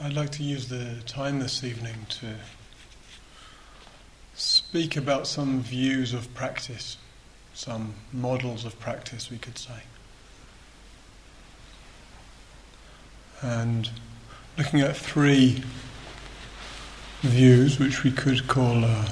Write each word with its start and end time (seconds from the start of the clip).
I'd 0.00 0.12
like 0.12 0.30
to 0.32 0.44
use 0.44 0.68
the 0.68 1.02
time 1.06 1.40
this 1.40 1.64
evening 1.64 2.06
to 2.20 2.34
speak 4.36 4.96
about 4.96 5.26
some 5.26 5.60
views 5.60 6.14
of 6.14 6.32
practice, 6.34 6.98
some 7.52 7.94
models 8.12 8.64
of 8.64 8.78
practice, 8.78 9.28
we 9.28 9.38
could 9.38 9.58
say. 9.58 9.82
And 13.42 13.90
looking 14.56 14.82
at 14.82 14.96
three 14.96 15.64
views, 17.22 17.80
which 17.80 18.04
we 18.04 18.12
could 18.12 18.46
call 18.46 18.84
uh, 18.84 19.08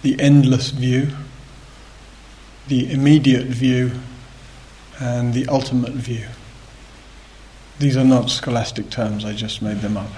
the 0.00 0.18
endless 0.18 0.70
view, 0.70 1.08
the 2.68 2.90
immediate 2.90 3.48
view, 3.48 3.90
and 4.98 5.34
the 5.34 5.46
ultimate 5.48 5.92
view. 5.92 6.24
These 7.78 7.96
are 7.96 8.04
not 8.04 8.30
scholastic 8.30 8.88
terms, 8.88 9.24
I 9.24 9.32
just 9.32 9.60
made 9.60 9.80
them 9.80 9.96
up. 9.96 10.10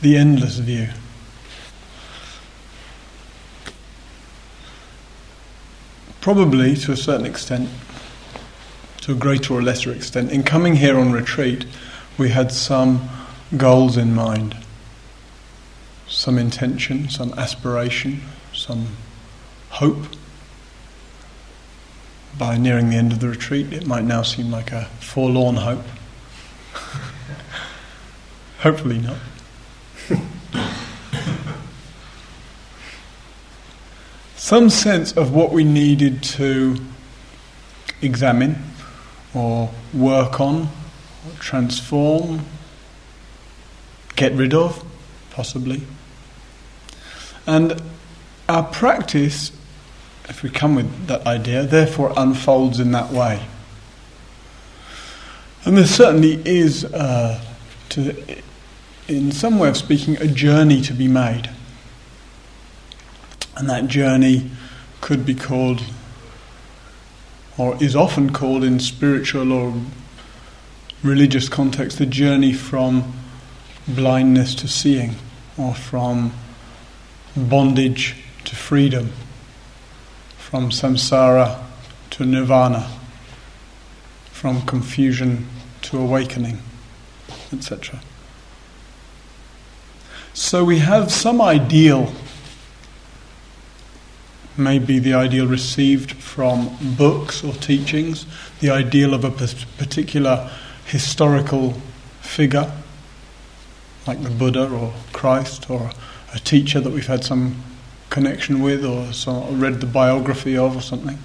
the 0.00 0.16
endless 0.16 0.58
view. 0.58 0.88
Probably 6.20 6.74
to 6.76 6.92
a 6.92 6.96
certain 6.96 7.24
extent, 7.24 7.68
to 9.02 9.12
a 9.12 9.14
greater 9.14 9.54
or 9.54 9.62
lesser 9.62 9.92
extent, 9.92 10.32
in 10.32 10.42
coming 10.42 10.76
here 10.76 10.98
on 10.98 11.12
retreat, 11.12 11.66
we 12.18 12.30
had 12.30 12.50
some 12.50 13.08
goals 13.56 13.96
in 13.96 14.14
mind 14.14 14.56
some 16.12 16.38
intention, 16.38 17.08
some 17.08 17.32
aspiration, 17.34 18.20
some 18.52 18.88
hope. 19.70 20.04
By 22.38 22.58
nearing 22.58 22.90
the 22.90 22.96
end 22.96 23.12
of 23.12 23.20
the 23.20 23.28
retreat, 23.28 23.72
it 23.72 23.86
might 23.86 24.04
now 24.04 24.22
seem 24.22 24.50
like 24.50 24.72
a 24.72 24.84
forlorn 25.00 25.56
hope. 25.56 25.84
Hopefully 28.60 28.98
not. 28.98 29.16
some 34.36 34.68
sense 34.70 35.12
of 35.12 35.34
what 35.34 35.50
we 35.52 35.64
needed 35.64 36.22
to 36.22 36.76
examine 38.02 38.62
or 39.34 39.70
work 39.94 40.40
on, 40.40 40.62
or 41.26 41.32
transform, 41.38 42.44
get 44.14 44.32
rid 44.34 44.52
of, 44.52 44.84
possibly. 45.30 45.82
And 47.46 47.80
our 48.48 48.62
practice, 48.62 49.52
if 50.28 50.42
we 50.42 50.50
come 50.50 50.74
with 50.74 51.06
that 51.06 51.26
idea, 51.26 51.64
therefore 51.64 52.12
unfolds 52.16 52.78
in 52.80 52.92
that 52.92 53.10
way. 53.10 53.46
And 55.64 55.76
there 55.76 55.86
certainly 55.86 56.42
is, 56.44 56.84
uh, 56.84 57.40
to, 57.90 58.42
in 59.08 59.32
some 59.32 59.58
way 59.58 59.68
of 59.68 59.76
speaking, 59.76 60.16
a 60.20 60.26
journey 60.26 60.80
to 60.82 60.92
be 60.92 61.08
made. 61.08 61.50
And 63.56 63.68
that 63.68 63.86
journey 63.86 64.50
could 65.00 65.24
be 65.24 65.34
called, 65.34 65.82
or 67.58 67.80
is 67.82 67.94
often 67.94 68.32
called 68.32 68.64
in 68.64 68.80
spiritual 68.80 69.52
or 69.52 69.74
religious 71.02 71.48
context, 71.48 71.98
the 71.98 72.06
journey 72.06 72.52
from 72.52 73.12
blindness 73.86 74.54
to 74.56 74.68
seeing, 74.68 75.16
or 75.56 75.74
from 75.74 76.32
bondage 77.36 78.16
to 78.44 78.56
freedom, 78.56 79.12
from 80.38 80.70
samsara 80.70 81.62
to 82.10 82.24
nirvana, 82.24 82.90
from 84.30 84.62
confusion 84.62 85.46
to 85.82 85.98
awakening, 85.98 86.58
etc. 87.52 88.00
So 90.34 90.64
we 90.64 90.78
have 90.78 91.12
some 91.12 91.40
ideal, 91.40 92.12
maybe 94.56 94.98
the 94.98 95.14
ideal 95.14 95.46
received 95.46 96.12
from 96.12 96.76
books 96.96 97.44
or 97.44 97.52
teachings, 97.54 98.26
the 98.60 98.70
ideal 98.70 99.14
of 99.14 99.24
a 99.24 99.30
particular 99.30 100.50
historical 100.86 101.74
figure, 102.20 102.72
like 104.06 104.22
the 104.22 104.30
Buddha 104.30 104.68
or 104.70 104.92
Christ 105.12 105.70
or 105.70 105.90
a 106.34 106.38
teacher 106.38 106.80
that 106.80 106.92
we've 106.92 107.06
had 107.06 107.24
some 107.24 107.62
connection 108.10 108.62
with 108.62 108.84
or 108.84 109.12
some, 109.12 109.60
read 109.60 109.80
the 109.80 109.86
biography 109.86 110.56
of 110.56 110.76
or 110.76 110.80
something. 110.80 111.18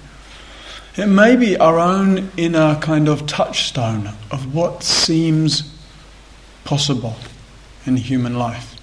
It 0.96 1.06
may 1.06 1.36
be 1.36 1.56
our 1.56 1.78
own 1.78 2.30
inner 2.36 2.76
kind 2.76 3.08
of 3.08 3.26
touchstone 3.26 4.08
of 4.30 4.54
what 4.54 4.82
seems 4.82 5.74
possible 6.64 7.16
in 7.86 7.96
human 7.96 8.38
life. 8.38 8.74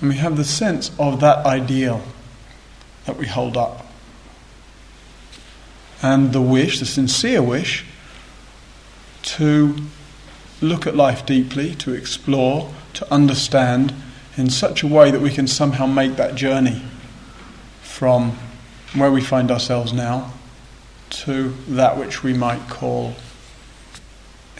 And 0.00 0.08
we 0.08 0.16
have 0.16 0.36
the 0.36 0.44
sense 0.44 0.90
of 0.98 1.20
that 1.20 1.44
ideal 1.44 2.02
that 3.04 3.16
we 3.16 3.26
hold 3.26 3.56
up. 3.56 3.86
And 6.02 6.32
the 6.32 6.40
wish, 6.40 6.80
the 6.80 6.86
sincere 6.86 7.42
wish, 7.42 7.84
to 9.22 9.76
look 10.62 10.86
at 10.86 10.96
life 10.96 11.26
deeply, 11.26 11.74
to 11.76 11.92
explore, 11.92 12.72
to 12.94 13.12
understand 13.12 13.94
in 14.36 14.50
such 14.50 14.82
a 14.82 14.86
way 14.86 15.10
that 15.10 15.20
we 15.20 15.30
can 15.30 15.46
somehow 15.46 15.86
make 15.86 16.16
that 16.16 16.34
journey 16.34 16.82
from 17.82 18.36
where 18.94 19.10
we 19.10 19.20
find 19.20 19.50
ourselves 19.50 19.92
now 19.92 20.32
to 21.10 21.50
that 21.68 21.96
which 21.96 22.22
we 22.22 22.32
might 22.32 22.68
call 22.68 23.14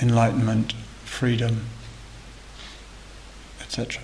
enlightenment, 0.00 0.72
freedom, 1.04 1.64
etc. 3.60 4.02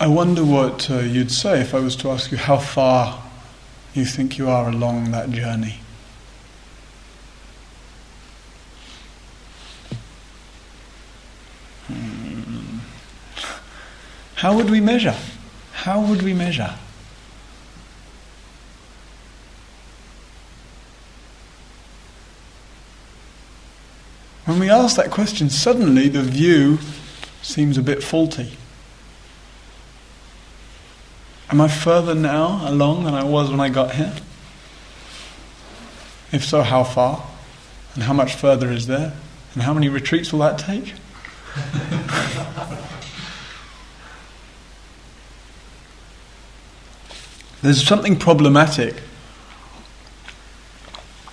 I 0.00 0.08
wonder 0.08 0.44
what 0.44 0.90
uh, 0.90 0.98
you'd 0.98 1.30
say 1.30 1.60
if 1.60 1.74
I 1.74 1.80
was 1.80 1.96
to 1.96 2.10
ask 2.10 2.30
you 2.30 2.36
how 2.36 2.58
far 2.58 3.22
you 3.94 4.04
think 4.04 4.36
you 4.36 4.48
are 4.50 4.68
along 4.68 5.12
that 5.12 5.30
journey. 5.30 5.78
How 14.44 14.54
would 14.54 14.68
we 14.68 14.78
measure? 14.78 15.16
How 15.72 16.02
would 16.02 16.20
we 16.20 16.34
measure? 16.34 16.74
When 24.44 24.58
we 24.58 24.68
ask 24.68 24.96
that 24.96 25.10
question, 25.10 25.48
suddenly 25.48 26.10
the 26.10 26.22
view 26.22 26.78
seems 27.40 27.78
a 27.78 27.82
bit 27.82 28.02
faulty. 28.02 28.58
Am 31.48 31.58
I 31.62 31.68
further 31.68 32.14
now 32.14 32.68
along 32.68 33.04
than 33.04 33.14
I 33.14 33.24
was 33.24 33.50
when 33.50 33.60
I 33.60 33.70
got 33.70 33.94
here? 33.94 34.14
If 36.32 36.44
so, 36.44 36.60
how 36.60 36.84
far? 36.84 37.26
And 37.94 38.02
how 38.02 38.12
much 38.12 38.34
further 38.34 38.70
is 38.70 38.88
there? 38.88 39.14
And 39.54 39.62
how 39.62 39.72
many 39.72 39.88
retreats 39.88 40.34
will 40.34 40.40
that 40.40 40.58
take? 40.58 40.92
There's 47.64 47.82
something 47.82 48.18
problematic 48.18 49.00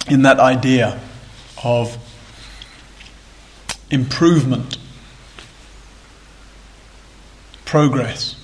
in 0.07 0.21
that 0.21 0.39
idea 0.39 0.97
of 1.61 1.97
improvement, 3.89 4.77
progress. 7.65 8.37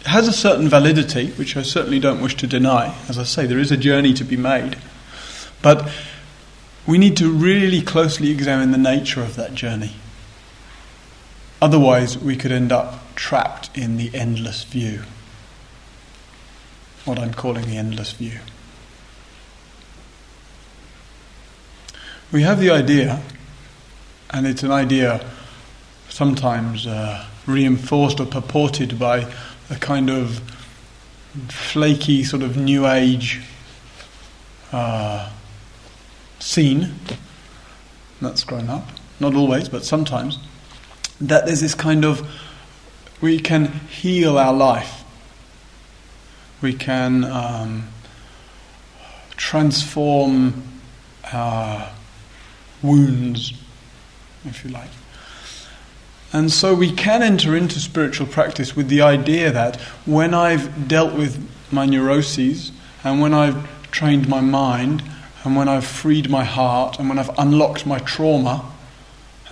It 0.00 0.08
has 0.08 0.26
a 0.26 0.32
certain 0.32 0.68
validity, 0.68 1.30
which 1.30 1.56
I 1.56 1.62
certainly 1.62 2.00
don't 2.00 2.20
wish 2.20 2.34
to 2.38 2.48
deny. 2.48 2.92
As 3.08 3.20
I 3.20 3.22
say, 3.22 3.46
there 3.46 3.60
is 3.60 3.70
a 3.70 3.76
journey 3.76 4.12
to 4.14 4.24
be 4.24 4.36
made. 4.36 4.78
But 5.62 5.88
we 6.88 6.98
need 6.98 7.16
to 7.18 7.30
really 7.30 7.82
closely 7.82 8.32
examine 8.32 8.72
the 8.72 8.78
nature 8.78 9.22
of 9.22 9.36
that 9.36 9.54
journey. 9.54 9.92
Otherwise, 11.62 12.18
we 12.18 12.34
could 12.34 12.50
end 12.50 12.72
up 12.72 13.14
trapped 13.14 13.70
in 13.78 13.96
the 13.96 14.12
endless 14.12 14.64
view 14.64 15.04
what 17.08 17.18
I'm 17.18 17.32
calling 17.32 17.66
the 17.66 17.76
endless 17.76 18.12
view. 18.12 18.38
We 22.30 22.42
have 22.42 22.60
the 22.60 22.70
idea, 22.70 23.22
and 24.30 24.46
it's 24.46 24.62
an 24.62 24.70
idea 24.70 25.24
sometimes 26.10 26.86
uh, 26.86 27.26
reinforced 27.46 28.20
or 28.20 28.26
purported 28.26 28.98
by 28.98 29.32
a 29.70 29.76
kind 29.76 30.10
of 30.10 30.40
flaky 31.48 32.24
sort 32.24 32.42
of 32.42 32.56
new 32.56 32.86
age 32.86 33.40
uh, 34.72 35.30
scene 36.38 36.94
that's 38.20 38.44
grown 38.44 38.68
up. 38.68 38.86
Not 39.18 39.34
always, 39.34 39.68
but 39.68 39.84
sometimes. 39.84 40.38
that 41.20 41.46
there's 41.46 41.60
this 41.60 41.74
kind 41.74 42.04
of 42.04 42.28
we 43.20 43.40
can 43.40 43.66
heal 43.88 44.38
our 44.38 44.52
life. 44.52 44.97
We 46.60 46.72
can 46.72 47.24
um, 47.24 47.88
transform 49.36 50.64
our 51.32 51.90
wounds, 52.82 53.52
if 54.44 54.64
you 54.64 54.70
like. 54.70 54.90
And 56.32 56.52
so 56.52 56.74
we 56.74 56.92
can 56.92 57.22
enter 57.22 57.56
into 57.56 57.80
spiritual 57.80 58.26
practice 58.26 58.76
with 58.76 58.88
the 58.88 59.00
idea 59.00 59.50
that 59.50 59.80
when 60.04 60.34
I've 60.34 60.86
dealt 60.86 61.14
with 61.14 61.42
my 61.70 61.86
neuroses 61.86 62.72
and 63.02 63.20
when 63.20 63.32
I've 63.32 63.66
trained 63.90 64.28
my 64.28 64.40
mind 64.40 65.02
and 65.44 65.56
when 65.56 65.68
I've 65.68 65.86
freed 65.86 66.28
my 66.28 66.44
heart 66.44 66.98
and 66.98 67.08
when 67.08 67.18
I've 67.18 67.36
unlocked 67.38 67.86
my 67.86 67.98
trauma 68.00 68.70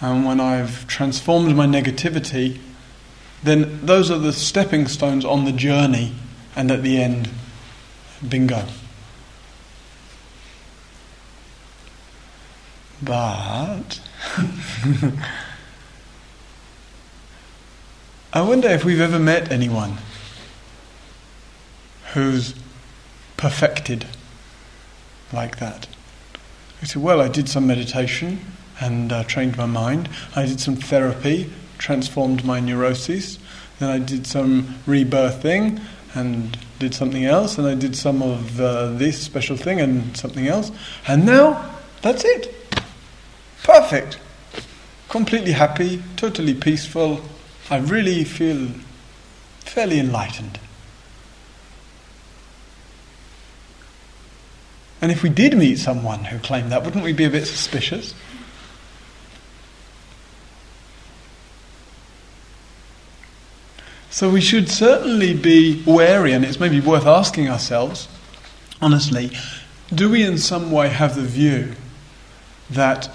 and 0.00 0.26
when 0.26 0.40
I've 0.40 0.86
transformed 0.86 1.56
my 1.56 1.66
negativity, 1.66 2.60
then 3.42 3.84
those 3.86 4.10
are 4.10 4.18
the 4.18 4.32
stepping 4.32 4.86
stones 4.86 5.24
on 5.24 5.46
the 5.46 5.52
journey, 5.52 6.12
and 6.56 6.70
at 6.70 6.82
the 6.82 7.00
end, 7.00 7.28
bingo. 8.26 8.64
But 13.02 14.00
I 18.32 18.40
wonder 18.40 18.68
if 18.68 18.84
we've 18.84 19.00
ever 19.00 19.18
met 19.18 19.52
anyone 19.52 19.98
who's 22.14 22.54
perfected 23.36 24.06
like 25.32 25.58
that. 25.58 25.86
I 26.80 26.86
said, 26.86 27.02
Well, 27.02 27.20
I 27.20 27.28
did 27.28 27.50
some 27.50 27.66
meditation 27.66 28.40
and 28.80 29.12
uh, 29.12 29.24
trained 29.24 29.58
my 29.58 29.66
mind. 29.66 30.08
I 30.34 30.46
did 30.46 30.60
some 30.60 30.76
therapy, 30.76 31.52
transformed 31.76 32.44
my 32.44 32.60
neuroses. 32.60 33.38
Then 33.78 33.90
I 33.90 33.98
did 33.98 34.26
some 34.26 34.78
rebirthing 34.86 35.82
and 36.16 36.56
did 36.78 36.94
something 36.94 37.24
else. 37.24 37.58
And 37.58 37.66
I 37.66 37.74
did 37.74 37.94
some 37.94 38.22
of 38.22 38.60
uh, 38.60 38.88
this 38.92 39.20
special 39.22 39.56
thing 39.56 39.80
and 39.80 40.16
something 40.16 40.48
else. 40.48 40.72
And 41.06 41.26
now, 41.26 41.76
that's 42.02 42.24
it. 42.24 42.54
Perfect. 43.62 44.18
Completely 45.08 45.52
happy, 45.52 46.02
totally 46.16 46.54
peaceful, 46.54 47.20
I 47.70 47.78
really 47.78 48.24
feel 48.24 48.68
fairly 49.60 49.98
enlightened. 49.98 50.58
And 55.00 55.12
if 55.12 55.22
we 55.22 55.28
did 55.28 55.56
meet 55.56 55.78
someone 55.78 56.24
who 56.24 56.38
claimed 56.38 56.72
that, 56.72 56.84
wouldn't 56.84 57.04
we 57.04 57.12
be 57.12 57.24
a 57.24 57.30
bit 57.30 57.46
suspicious? 57.46 58.14
So 64.16 64.30
we 64.30 64.40
should 64.40 64.70
certainly 64.70 65.34
be 65.34 65.82
wary, 65.84 66.32
and 66.32 66.42
it's 66.42 66.58
maybe 66.58 66.80
worth 66.80 67.04
asking 67.04 67.50
ourselves, 67.50 68.08
honestly, 68.80 69.30
do 69.94 70.08
we 70.08 70.24
in 70.24 70.38
some 70.38 70.70
way 70.70 70.88
have 70.88 71.16
the 71.16 71.20
view 71.20 71.74
that 72.70 73.10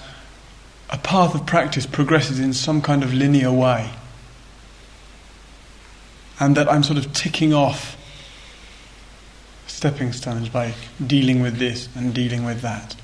a 0.92 1.00
path 1.00 1.34
of 1.34 1.48
practice 1.48 1.88
progresses 1.88 2.40
in 2.40 2.54
some 2.54 2.84
kind 2.84 3.02
of 3.02 3.16
linear 3.16 3.52
way? 3.52 3.90
and 6.40 6.56
that 6.56 6.72
I'm 6.72 6.84
sort 6.84 7.00
of 7.00 7.14
ticking 7.14 7.52
off 7.52 7.98
stepping 9.68 10.14
stones 10.14 10.50
by 10.50 10.74
dealing 11.06 11.42
with 11.42 11.58
this 11.58 11.90
and 11.96 12.14
dealing 12.14 12.46
with 12.46 12.62
that. 12.62 12.96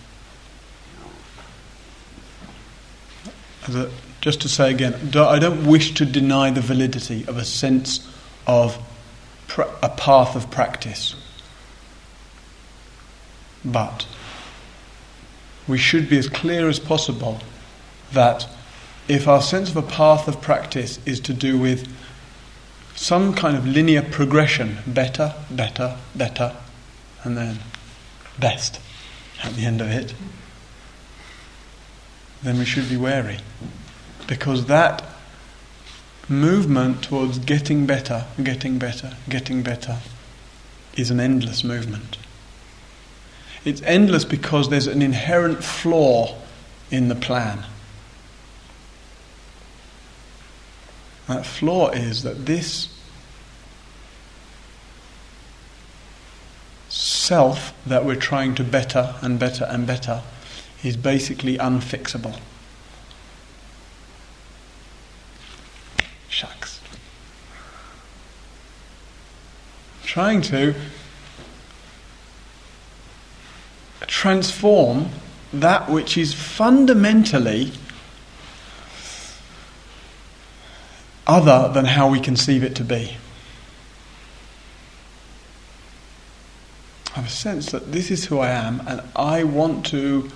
A, 3.68 3.90
just 4.22 4.42
to 4.42 4.50
say 4.50 4.72
again, 4.72 5.12
I 5.16 5.40
don't 5.40 5.66
wish 5.68 5.94
to 5.96 6.06
deny 6.06 6.52
the 6.52 6.62
validity 6.62 7.26
of 7.28 7.38
a 7.38 7.46
sense 7.46 8.08
of 8.46 8.78
a 9.58 9.90
path 9.90 10.36
of 10.36 10.50
practice. 10.50 11.16
But 13.64 14.08
we 15.68 15.78
should 15.78 16.10
be 16.10 16.18
as 16.18 16.30
clear 16.30 16.70
as 16.70 16.80
possible 16.80 17.40
that 18.14 18.48
if 19.08 19.28
our 19.28 19.42
sense 19.42 19.70
of 19.70 19.78
a 19.78 19.82
path 19.82 20.28
of 20.28 20.42
practice 20.42 21.00
is 21.06 21.20
to 21.22 21.34
do 21.34 21.58
with 21.58 21.88
some 22.96 23.34
kind 23.34 23.56
of 23.56 23.66
linear 23.68 24.02
progression 24.02 24.78
better, 24.88 25.34
better, 25.52 25.98
better, 26.16 26.56
and 27.24 27.38
then 27.38 27.60
best 28.40 28.80
at 29.44 29.54
the 29.54 29.66
end 29.66 29.82
of 29.82 29.90
it, 29.90 30.14
then 32.42 32.58
we 32.58 32.66
should 32.66 32.90
be 32.90 32.98
wary. 32.98 33.40
Because 34.28 34.66
that 34.66 35.04
movement 36.30 37.04
towards 37.04 37.40
getting 37.40 37.86
better, 37.86 38.26
getting 38.44 38.78
better, 38.78 39.14
getting 39.30 39.64
better 39.64 39.98
is 40.96 41.10
an 41.10 41.20
endless 41.20 41.64
movement. 41.64 42.18
It's 43.64 43.82
endless 43.84 44.26
because 44.26 44.70
there's 44.70 44.88
an 44.88 45.02
inherent 45.02 45.64
flaw 45.64 46.36
in 46.92 47.08
the 47.08 47.16
plan. 47.16 47.66
That 51.28 51.46
flaw 51.46 51.90
is 51.90 52.24
that 52.24 52.46
this 52.46 52.90
self 56.90 57.74
that 57.86 58.06
we're 58.06 58.16
trying 58.16 58.56
to 58.56 58.64
better 58.64 59.16
and 59.22 59.38
better 59.38 59.66
and 59.66 59.86
better 59.86 60.24
is 60.84 60.96
basically 60.96 61.58
unfixable. 61.58 62.40
Trying 70.18 70.42
to 70.42 70.74
transform 74.08 75.10
that 75.54 75.92
which 75.92 76.18
is 76.18 76.34
fundamentally 76.34 77.72
other 81.28 81.72
than 81.72 81.86
how 81.86 82.10
we 82.10 82.20
conceive 82.20 82.64
it 82.64 82.74
to 82.78 82.84
be. 82.84 83.18
I 87.12 87.18
have 87.18 87.28
a 87.28 87.30
sense 87.30 87.72
that 87.72 87.92
this 87.92 88.10
is 88.10 88.26
who 88.26 88.40
I 88.40 88.50
am 88.50 88.82
and 88.88 89.04
I 89.16 89.44
want 89.44 89.86
to 89.92 90.32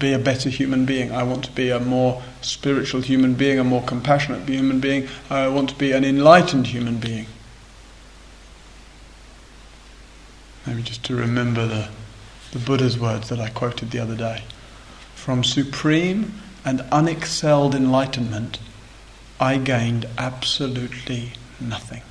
be 0.00 0.12
a 0.12 0.18
better 0.18 0.48
human 0.48 0.86
being. 0.86 1.12
I 1.12 1.22
want 1.22 1.44
to 1.44 1.52
be 1.52 1.70
a 1.70 1.78
more 1.78 2.20
spiritual 2.40 3.02
human 3.02 3.34
being, 3.34 3.60
a 3.60 3.64
more 3.64 3.84
compassionate 3.84 4.48
human 4.48 4.80
being. 4.80 5.06
I 5.30 5.46
want 5.46 5.68
to 5.68 5.76
be 5.76 5.92
an 5.92 6.04
enlightened 6.04 6.66
human 6.66 6.98
being. 6.98 7.28
Maybe 10.66 10.82
just 10.82 11.04
to 11.04 11.16
remember 11.16 11.66
the, 11.66 11.88
the 12.52 12.58
Buddha's 12.58 12.98
words 12.98 13.28
that 13.28 13.40
I 13.40 13.48
quoted 13.48 13.90
the 13.90 13.98
other 13.98 14.16
day. 14.16 14.44
From 15.14 15.42
supreme 15.42 16.40
and 16.64 16.80
unexcelled 16.92 17.74
enlightenment, 17.74 18.58
I 19.40 19.58
gained 19.58 20.06
absolutely 20.18 21.32
nothing. 21.60 22.02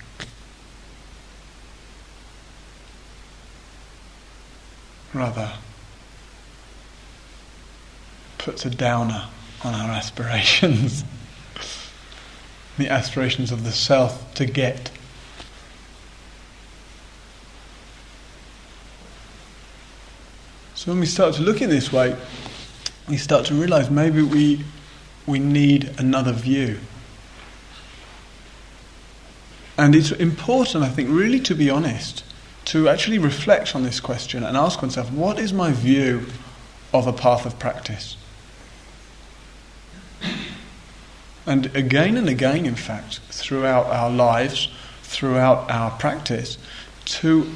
Rather, 5.13 5.53
puts 8.37 8.65
a 8.65 8.69
downer 8.69 9.27
on 9.63 9.73
our 9.73 9.89
aspirations. 9.91 11.03
the 12.77 12.89
aspirations 12.89 13.51
of 13.51 13.63
the 13.63 13.71
self 13.71 14.33
to 14.35 14.45
get. 14.45 14.91
So 20.81 20.89
when 20.89 20.99
we 20.99 21.05
start 21.05 21.35
to 21.35 21.43
look 21.43 21.61
in 21.61 21.69
this 21.69 21.93
way, 21.93 22.17
we 23.07 23.15
start 23.15 23.45
to 23.45 23.53
realize 23.53 23.91
maybe 23.91 24.23
we 24.23 24.65
we 25.27 25.37
need 25.37 25.93
another 25.99 26.31
view. 26.31 26.79
And 29.77 29.93
it's 29.93 30.11
important, 30.11 30.83
I 30.83 30.89
think, 30.89 31.09
really 31.11 31.39
to 31.41 31.53
be 31.53 31.69
honest, 31.69 32.23
to 32.65 32.89
actually 32.89 33.19
reflect 33.19 33.75
on 33.75 33.83
this 33.83 33.99
question 33.99 34.43
and 34.43 34.57
ask 34.57 34.81
oneself 34.81 35.11
what 35.11 35.37
is 35.37 35.53
my 35.53 35.71
view 35.71 36.25
of 36.91 37.05
a 37.05 37.13
path 37.13 37.45
of 37.45 37.59
practice? 37.59 38.17
And 41.45 41.67
again 41.75 42.17
and 42.17 42.27
again, 42.27 42.65
in 42.65 42.73
fact, 42.73 43.19
throughout 43.29 43.85
our 43.85 44.09
lives, 44.09 44.67
throughout 45.03 45.69
our 45.69 45.91
practice, 45.91 46.57
to 47.21 47.51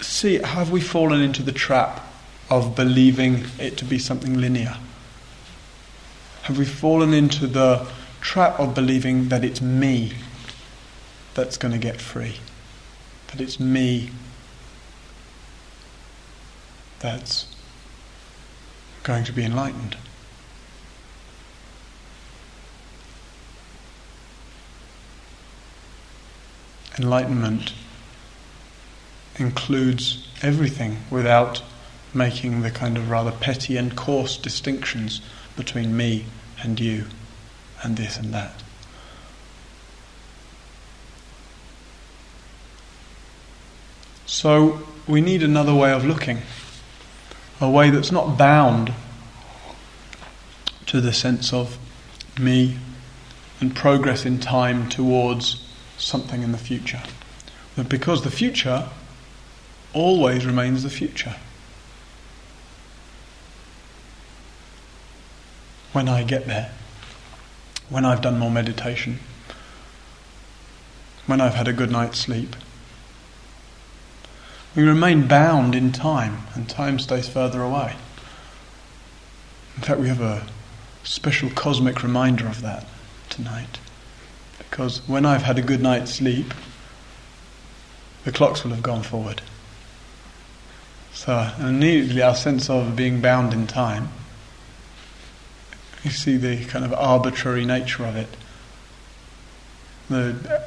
see 0.00 0.36
have 0.36 0.70
we 0.70 0.80
fallen 0.80 1.20
into 1.20 1.42
the 1.42 1.50
trap 1.50 2.05
of 2.50 2.76
believing 2.76 3.44
it 3.58 3.76
to 3.78 3.84
be 3.84 3.98
something 3.98 4.38
linear? 4.38 4.76
Have 6.42 6.58
we 6.58 6.64
fallen 6.64 7.12
into 7.12 7.46
the 7.46 7.86
trap 8.20 8.60
of 8.60 8.74
believing 8.74 9.28
that 9.30 9.44
it's 9.44 9.60
me 9.60 10.12
that's 11.34 11.56
going 11.56 11.72
to 11.72 11.78
get 11.78 12.00
free? 12.00 12.36
That 13.28 13.40
it's 13.40 13.58
me 13.58 14.10
that's 17.00 17.46
going 19.02 19.24
to 19.24 19.32
be 19.32 19.44
enlightened? 19.44 19.96
Enlightenment 26.98 27.74
includes 29.38 30.26
everything 30.42 30.96
without 31.10 31.62
making 32.16 32.62
the 32.62 32.70
kind 32.70 32.96
of 32.96 33.10
rather 33.10 33.30
petty 33.30 33.76
and 33.76 33.96
coarse 33.96 34.36
distinctions 34.36 35.20
between 35.56 35.96
me 35.96 36.24
and 36.62 36.80
you 36.80 37.04
and 37.82 37.96
this 37.96 38.16
and 38.16 38.32
that. 38.34 38.62
So 44.24 44.80
we 45.06 45.20
need 45.20 45.42
another 45.42 45.74
way 45.74 45.92
of 45.92 46.04
looking, 46.04 46.38
a 47.60 47.70
way 47.70 47.90
that's 47.90 48.10
not 48.10 48.36
bound 48.36 48.92
to 50.86 51.00
the 51.00 51.12
sense 51.12 51.52
of 51.52 51.78
me 52.38 52.76
and 53.60 53.74
progress 53.74 54.26
in 54.26 54.38
time 54.38 54.88
towards 54.88 55.66
something 55.96 56.42
in 56.42 56.52
the 56.52 56.58
future. 56.58 57.02
But 57.76 57.88
because 57.88 58.24
the 58.24 58.30
future 58.30 58.88
always 59.92 60.44
remains 60.44 60.82
the 60.82 60.90
future. 60.90 61.36
When 65.96 66.10
I 66.10 66.24
get 66.24 66.46
there, 66.46 66.72
when 67.88 68.04
I've 68.04 68.20
done 68.20 68.38
more 68.38 68.50
meditation, 68.50 69.18
when 71.24 71.40
I've 71.40 71.54
had 71.54 71.68
a 71.68 71.72
good 71.72 71.90
night's 71.90 72.18
sleep, 72.18 72.54
we 74.74 74.82
remain 74.82 75.26
bound 75.26 75.74
in 75.74 75.92
time, 75.92 76.40
and 76.54 76.68
time 76.68 76.98
stays 76.98 77.30
further 77.30 77.62
away. 77.62 77.96
In 79.76 79.84
fact, 79.84 79.98
we 79.98 80.08
have 80.08 80.20
a 80.20 80.46
special 81.02 81.48
cosmic 81.48 82.02
reminder 82.02 82.46
of 82.46 82.60
that 82.60 82.86
tonight. 83.30 83.78
Because 84.58 84.98
when 85.08 85.24
I've 85.24 85.44
had 85.44 85.58
a 85.58 85.62
good 85.62 85.80
night's 85.80 86.12
sleep, 86.12 86.52
the 88.24 88.32
clocks 88.32 88.64
will 88.64 88.72
have 88.72 88.82
gone 88.82 89.02
forward. 89.02 89.40
So 91.14 91.52
immediately 91.58 92.20
our 92.20 92.34
sense 92.34 92.68
of 92.68 92.96
being 92.96 93.22
bound 93.22 93.54
in 93.54 93.66
time, 93.66 94.10
you 96.06 96.12
see 96.12 96.36
the 96.36 96.64
kind 96.66 96.84
of 96.84 96.92
arbitrary 96.94 97.64
nature 97.64 98.04
of 98.04 98.16
it. 98.16 98.28
The 100.08 100.62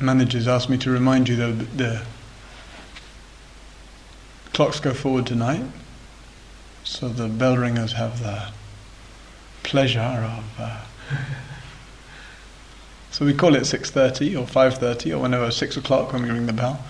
managers 0.00 0.48
asked 0.48 0.70
me 0.70 0.78
to 0.78 0.90
remind 0.90 1.28
you 1.28 1.36
that 1.36 1.76
the 1.76 2.02
clocks 4.54 4.80
go 4.80 4.94
forward 4.94 5.26
tonight, 5.26 5.64
so 6.84 7.08
the 7.08 7.28
bell 7.28 7.58
ringers 7.58 7.92
have 7.92 8.22
the 8.22 8.50
pleasure 9.62 10.00
of. 10.00 10.44
Uh, 10.58 10.80
so 13.10 13.26
we 13.26 13.34
call 13.34 13.54
it 13.54 13.66
six 13.66 13.90
thirty 13.90 14.34
or 14.34 14.46
five 14.46 14.78
thirty 14.78 15.12
or 15.12 15.20
whenever 15.20 15.50
six 15.50 15.76
o'clock 15.76 16.14
when 16.14 16.22
we 16.22 16.30
ring 16.30 16.46
the 16.46 16.52
bell, 16.54 16.82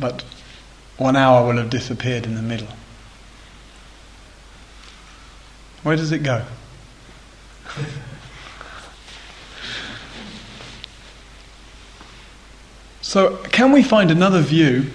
but 0.00 0.24
one 0.96 1.16
hour 1.16 1.46
will 1.46 1.58
have 1.58 1.68
disappeared 1.68 2.24
in 2.24 2.34
the 2.34 2.42
middle. 2.42 2.68
Where 5.82 5.96
does 5.96 6.12
it 6.12 6.22
go? 6.22 6.46
So, 13.00 13.36
can 13.50 13.72
we 13.72 13.82
find 13.82 14.10
another 14.10 14.40
view 14.40 14.90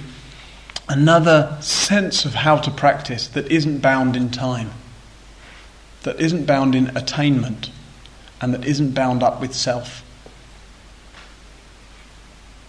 another 0.90 1.56
sense 1.62 2.26
of 2.26 2.34
how 2.34 2.58
to 2.58 2.72
practice 2.72 3.28
that 3.28 3.50
isn't 3.52 3.80
bound 3.80 4.16
in 4.16 4.32
time, 4.32 4.72
that 6.02 6.20
isn't 6.20 6.46
bound 6.46 6.74
in 6.74 6.88
attainment, 6.98 7.70
and 8.42 8.54
that 8.54 8.66
isn't 8.66 8.94
bound 8.94 9.22
up 9.22 9.40
with 9.40 9.54
self. 9.54 10.04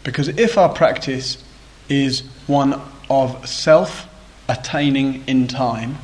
Because 0.05 0.29
if 0.29 0.59
our 0.59 0.69
practice 0.69 1.43
is 1.89 2.23
one 2.47 2.81
of 3.09 3.49
self 3.49 4.07
attaining 4.49 5.25
in 5.27 5.49
time, 5.49 5.97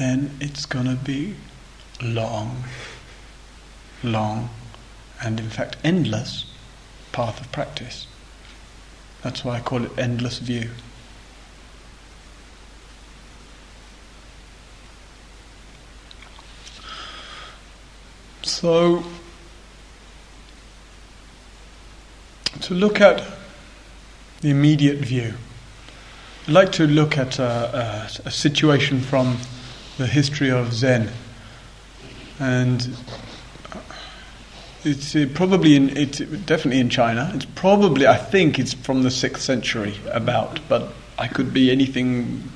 then 0.00 0.30
it's 0.40 0.64
going 0.64 0.86
to 0.86 0.94
be 0.94 1.34
long, 2.00 2.64
long, 4.02 4.48
and 5.22 5.38
in 5.38 5.50
fact 5.50 5.76
endless 5.84 6.46
path 7.12 7.38
of 7.38 7.52
practice. 7.52 8.06
That's 9.22 9.44
why 9.44 9.58
I 9.58 9.60
call 9.60 9.84
it 9.84 9.90
endless 9.98 10.38
view. 10.38 10.70
So, 18.42 19.04
to 22.62 22.72
look 22.72 23.02
at 23.02 23.22
the 24.40 24.48
immediate 24.48 24.96
view, 24.96 25.34
I'd 26.46 26.54
like 26.54 26.72
to 26.72 26.86
look 26.86 27.18
at 27.18 27.38
a, 27.38 28.08
a, 28.24 28.28
a 28.28 28.30
situation 28.30 29.00
from 29.00 29.36
the 29.98 30.06
history 30.06 30.50
of 30.50 30.72
Zen. 30.72 31.10
And 32.38 32.96
it's 34.84 35.14
uh, 35.14 35.26
probably 35.34 35.76
in 35.76 35.96
it's 35.96 36.18
definitely 36.18 36.80
in 36.80 36.88
China. 36.88 37.30
It's 37.34 37.44
probably 37.44 38.06
I 38.06 38.16
think 38.16 38.58
it's 38.58 38.72
from 38.72 39.02
the 39.02 39.10
sixth 39.10 39.42
century 39.42 39.94
about, 40.10 40.60
but 40.68 40.92
I 41.18 41.28
could 41.28 41.52
be 41.52 41.70
anything 41.70 42.50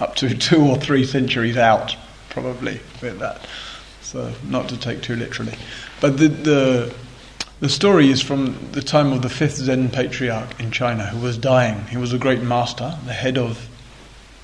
up 0.00 0.16
to 0.16 0.34
two 0.38 0.62
or 0.62 0.76
three 0.76 1.04
centuries 1.04 1.56
out 1.56 1.96
probably 2.30 2.80
with 3.00 3.18
that. 3.20 3.46
So 4.02 4.32
not 4.44 4.68
to 4.68 4.76
take 4.78 5.02
too 5.02 5.16
literally, 5.16 5.54
but 6.00 6.18
the 6.18 6.28
the 6.28 6.94
the 7.60 7.68
story 7.68 8.10
is 8.10 8.22
from 8.22 8.56
the 8.72 8.82
time 8.82 9.12
of 9.12 9.22
the 9.22 9.28
fifth 9.28 9.56
Zen 9.56 9.90
patriarch 9.90 10.60
in 10.60 10.70
China 10.70 11.06
who 11.06 11.18
was 11.18 11.36
dying. 11.36 11.86
He 11.86 11.96
was 11.96 12.12
a 12.12 12.18
great 12.18 12.42
master, 12.42 12.96
the 13.04 13.12
head 13.12 13.36
of 13.36 13.68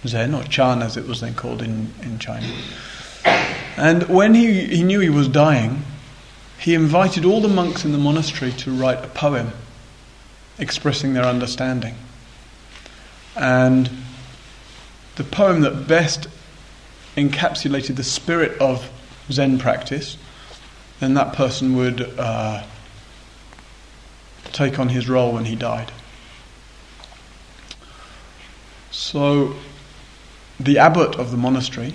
Zen 0.06 0.34
or 0.34 0.42
Chan 0.44 0.82
as 0.82 0.96
it 0.96 1.06
was 1.06 1.20
then 1.20 1.34
called 1.34 1.62
in 1.62 1.92
in 2.02 2.18
China. 2.18 2.46
And 3.76 4.04
when 4.04 4.34
he, 4.34 4.66
he 4.66 4.82
knew 4.82 5.00
he 5.00 5.10
was 5.10 5.28
dying, 5.28 5.82
he 6.58 6.74
invited 6.74 7.24
all 7.24 7.40
the 7.40 7.48
monks 7.48 7.84
in 7.84 7.92
the 7.92 7.98
monastery 7.98 8.52
to 8.52 8.70
write 8.70 9.04
a 9.04 9.08
poem 9.08 9.52
expressing 10.58 11.14
their 11.14 11.24
understanding. 11.24 11.96
And 13.36 13.90
the 15.16 15.24
poem 15.24 15.62
that 15.62 15.88
best 15.88 16.28
encapsulated 17.16 17.96
the 17.96 18.04
spirit 18.04 18.56
of 18.60 18.90
Zen 19.30 19.58
practice, 19.58 20.16
then 21.00 21.14
that 21.14 21.32
person 21.32 21.76
would 21.76 22.02
uh, 22.18 22.62
take 24.52 24.78
on 24.78 24.88
his 24.88 25.08
role 25.08 25.32
when 25.32 25.44
he 25.44 25.56
died. 25.56 25.90
So 28.90 29.56
the 30.58 30.78
abbot 30.78 31.16
of 31.16 31.30
the 31.30 31.36
monastery 31.36 31.94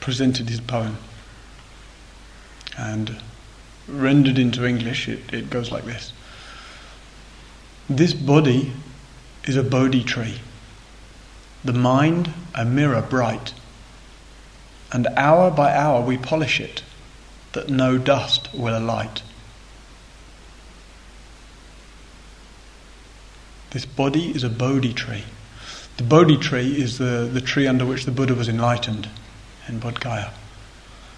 presented 0.00 0.48
his 0.48 0.60
poem 0.60 0.96
and 2.76 3.20
rendered 3.88 4.38
into 4.38 4.66
English, 4.66 5.08
it, 5.08 5.32
it 5.32 5.50
goes 5.50 5.70
like 5.70 5.84
this 5.84 6.12
This 7.88 8.12
body 8.14 8.72
is 9.44 9.56
a 9.56 9.62
Bodhi 9.62 10.04
tree, 10.04 10.40
the 11.64 11.72
mind 11.72 12.32
a 12.54 12.64
mirror 12.64 13.02
bright, 13.02 13.54
and 14.92 15.06
hour 15.16 15.50
by 15.50 15.74
hour 15.74 16.00
we 16.02 16.16
polish 16.16 16.60
it, 16.60 16.82
that 17.52 17.68
no 17.68 17.98
dust 17.98 18.48
will 18.54 18.76
alight. 18.76 19.22
This 23.70 23.84
body 23.84 24.30
is 24.30 24.44
a 24.44 24.48
Bodhi 24.48 24.94
tree. 24.94 25.24
The 25.98 26.04
Bodhi 26.04 26.36
tree 26.36 26.80
is 26.80 26.98
the, 26.98 27.28
the 27.30 27.40
tree 27.40 27.66
under 27.66 27.84
which 27.84 28.04
the 28.04 28.12
Buddha 28.12 28.32
was 28.32 28.48
enlightened 28.48 29.08
in 29.66 29.80
Bodh 29.80 29.98
Gaya. 29.98 30.30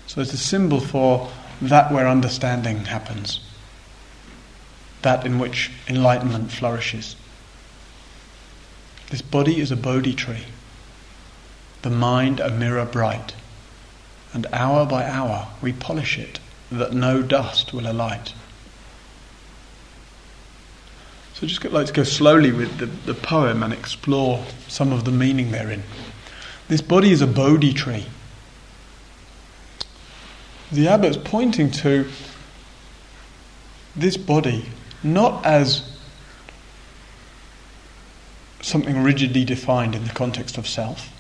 So 0.06 0.22
it's 0.22 0.32
a 0.32 0.38
symbol 0.38 0.80
for 0.80 1.30
that 1.60 1.92
where 1.92 2.08
understanding 2.08 2.86
happens, 2.86 3.40
that 5.02 5.26
in 5.26 5.38
which 5.38 5.70
enlightenment 5.86 6.50
flourishes. 6.50 7.14
This 9.10 9.20
body 9.20 9.60
is 9.60 9.70
a 9.70 9.76
Bodhi 9.76 10.14
tree, 10.14 10.46
the 11.82 11.90
mind 11.90 12.40
a 12.40 12.50
mirror 12.50 12.86
bright, 12.86 13.34
and 14.32 14.46
hour 14.50 14.86
by 14.86 15.04
hour 15.04 15.48
we 15.60 15.74
polish 15.74 16.18
it 16.18 16.40
that 16.72 16.94
no 16.94 17.20
dust 17.20 17.74
will 17.74 17.86
alight. 17.86 18.32
So 21.40 21.46
I'd 21.46 21.48
just 21.48 21.64
like 21.64 21.86
to 21.86 21.92
go 21.92 22.04
slowly 22.04 22.52
with 22.52 22.78
the, 22.78 22.86
the 22.86 23.14
poem 23.14 23.62
and 23.62 23.72
explore 23.72 24.44
some 24.68 24.92
of 24.92 25.04
the 25.04 25.10
meaning 25.10 25.50
therein. 25.50 25.82
This 26.68 26.82
body 26.82 27.10
is 27.10 27.22
a 27.22 27.26
Bodhi 27.26 27.72
tree 27.72 28.06
the 30.70 30.86
abbot's 30.88 31.16
pointing 31.16 31.70
to 31.70 32.06
this 33.96 34.16
body 34.16 34.66
not 35.02 35.44
as 35.44 35.82
something 38.60 39.02
rigidly 39.02 39.44
defined 39.44 39.94
in 39.94 40.04
the 40.04 40.10
context 40.10 40.58
of 40.58 40.68
self, 40.68 41.10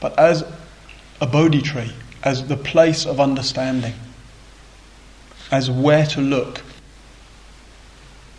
but 0.00 0.18
as 0.18 0.44
a 1.20 1.26
Bodhi 1.26 1.62
tree, 1.62 1.92
as 2.24 2.48
the 2.48 2.56
place 2.56 3.06
of 3.06 3.20
understanding. 3.20 3.94
as 5.52 5.70
where 5.70 6.04
to 6.04 6.20
look 6.20 6.60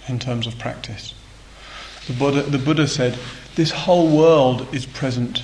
in 0.08 0.20
terms 0.20 0.48
of 0.48 0.58
practice. 0.58 1.14
The 2.08 2.14
Buddha, 2.14 2.44
the 2.44 2.58
Buddha 2.58 2.88
said, 2.88 3.18
This 3.56 3.72
whole 3.72 4.16
world 4.16 4.74
is 4.74 4.86
present 4.86 5.44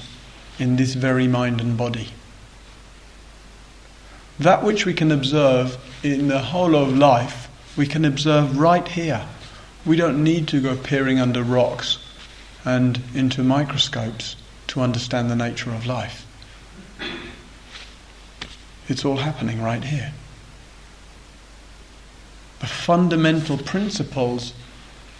in 0.60 0.76
this 0.76 0.94
very 0.94 1.28
mind 1.28 1.60
and 1.60 1.78
body. 1.78 2.10
That 4.40 4.64
which 4.64 4.86
we 4.86 4.94
can 4.94 5.12
observe 5.12 5.78
in 6.04 6.28
the 6.28 6.40
whole 6.40 6.76
of 6.76 6.98
life, 6.98 7.50
we 7.78 7.86
can 7.86 8.06
observe 8.06 8.58
right 8.58 8.88
here. 8.88 9.26
We 9.86 9.96
don't 9.96 10.24
need 10.24 10.48
to 10.50 10.62
go 10.62 10.76
peering 10.76 11.20
under 11.20 11.44
rocks 11.44 11.98
and 12.66 13.02
into 13.14 13.44
microscopes 13.44 14.36
to 14.68 14.82
understand 14.82 15.30
the 15.30 15.36
nature 15.36 15.72
of 15.72 15.86
life. 15.86 16.26
It's 18.88 19.06
all 19.06 19.18
happening 19.18 19.62
right 19.62 19.84
here. 19.84 20.14
The 22.64 22.70
fundamental 22.70 23.58
principles 23.58 24.54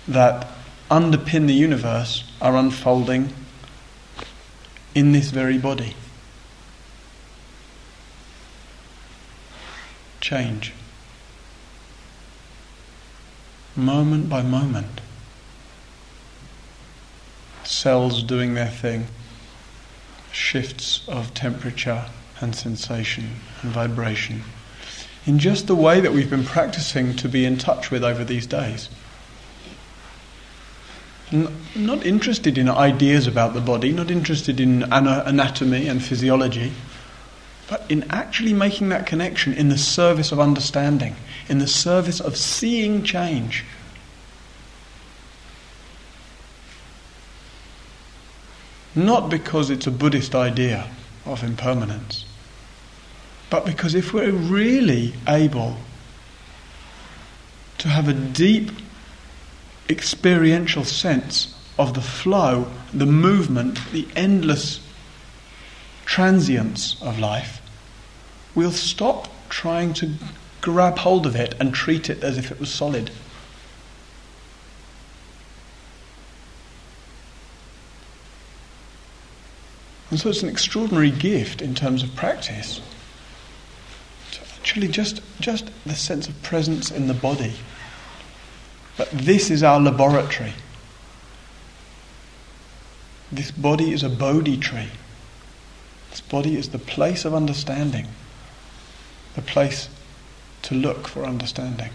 that 0.08 0.48
underpin 0.90 1.46
the 1.46 1.54
universe 1.54 2.24
are 2.42 2.56
unfolding 2.56 3.34
in 4.96 5.12
this 5.12 5.30
very 5.30 5.58
body. 5.58 5.94
Change. 10.22 10.72
Moment 13.76 14.30
by 14.30 14.42
moment. 14.42 15.02
Cells 17.66 18.24
doing 18.24 18.54
their 18.54 18.70
thing, 18.70 19.08
shifts 20.32 21.06
of 21.10 21.34
temperature 21.34 22.06
and 22.40 22.56
sensation 22.56 23.32
and 23.62 23.74
vibration 23.74 24.44
in 25.26 25.40
just 25.40 25.68
the 25.68 25.76
way 25.76 26.00
that 26.00 26.12
we've 26.12 26.30
been 26.30 26.44
practicing 26.44 27.16
to 27.16 27.30
be 27.30 27.46
in 27.46 27.58
touch 27.58 27.92
with 27.92 28.04
over 28.04 28.24
these 28.24 28.46
days 28.46 28.90
not 31.34 32.06
interested 32.06 32.58
in 32.58 32.70
ideas 32.70 33.26
about 33.26 33.54
the 33.54 33.62
body, 33.62 33.92
not 33.92 34.12
interested 34.12 34.60
in 34.60 34.84
anatomy 34.92 35.88
and 35.88 36.04
physiology, 36.04 36.72
but 37.68 37.84
in 37.90 38.06
actually 38.10 38.54
making 38.54 38.90
that 38.90 39.08
connection 39.08 39.54
in 39.54 39.70
the 39.70 39.78
service 39.78 40.32
of 40.32 40.40
understanding, 40.40 41.16
in 41.50 41.58
the 41.58 41.68
service 41.68 42.20
of 42.20 42.38
seeing 42.38 43.04
change. 43.04 43.66
Not 48.96 49.30
because 49.30 49.72
it's 49.72 49.88
a 49.88 49.92
Buddhist 49.92 50.36
idea 50.36 50.88
of 51.26 51.44
impermanence, 51.44 52.26
but 53.54 53.68
because 53.68 53.94
if 53.94 54.16
we're 54.16 54.32
really 54.32 55.14
able 55.28 55.78
to 57.78 57.88
have 57.88 58.08
a 58.08 58.14
deep 58.14 58.72
experiential 59.88 60.84
sense 60.84 61.54
of 61.78 61.94
the 61.94 62.02
flow, 62.02 62.66
the 62.92 63.06
movement, 63.06 63.78
the 63.92 64.08
endless 64.16 64.80
transience 66.04 67.00
of 67.00 67.20
life, 67.20 67.62
we'll 68.56 68.72
stop 68.72 69.28
trying 69.50 69.94
to 69.94 70.16
grab 70.62 70.98
hold 70.98 71.28
of 71.28 71.36
it 71.36 71.54
and 71.60 71.76
treat 71.76 72.10
it 72.10 72.24
as 72.24 72.40
if 72.40 72.52
it 72.52 72.60
was 72.60 72.74
solid. 72.74 73.12
And 80.10 80.20
so 80.20 80.30
it's 80.30 80.42
an 80.42 80.50
extraordinary 80.50 81.12
gift 81.12 81.62
in 81.62 81.76
terms 81.76 82.02
of 82.02 82.16
practice. 82.16 82.82
Actually 84.64 84.88
just, 84.88 85.22
just 85.40 85.70
the 85.86 85.94
sense 85.94 86.28
of 86.28 86.42
presence 86.42 86.90
in 86.90 87.08
the 87.08 87.14
body 87.14 87.54
but 88.98 89.10
this 89.10 89.50
is 89.50 89.64
our 89.64 89.80
laboratory. 89.80 90.54
This 93.32 93.50
body 93.52 93.92
is 93.92 94.04
a 94.04 94.10
Bodhi 94.10 94.58
tree. 94.58 94.90
This 96.12 96.22
body 96.22 96.56
is 96.56 96.70
the 96.70 96.80
place 96.80 97.26
of 97.26 97.34
understanding, 97.34 98.08
the 99.36 99.42
place 99.42 99.90
to 100.64 100.76
look 100.76 101.08
for 101.08 101.26
understanding. 101.26 101.90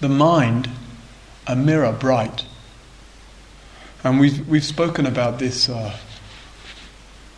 The 0.00 0.08
mind, 0.08 0.68
a 1.46 1.54
mirror 1.54 1.92
bright. 1.92 2.44
And 4.02 4.18
we've, 4.18 4.46
we've 4.48 4.64
spoken 4.64 5.06
about 5.06 5.38
this 5.38 5.68
uh, 5.68 5.96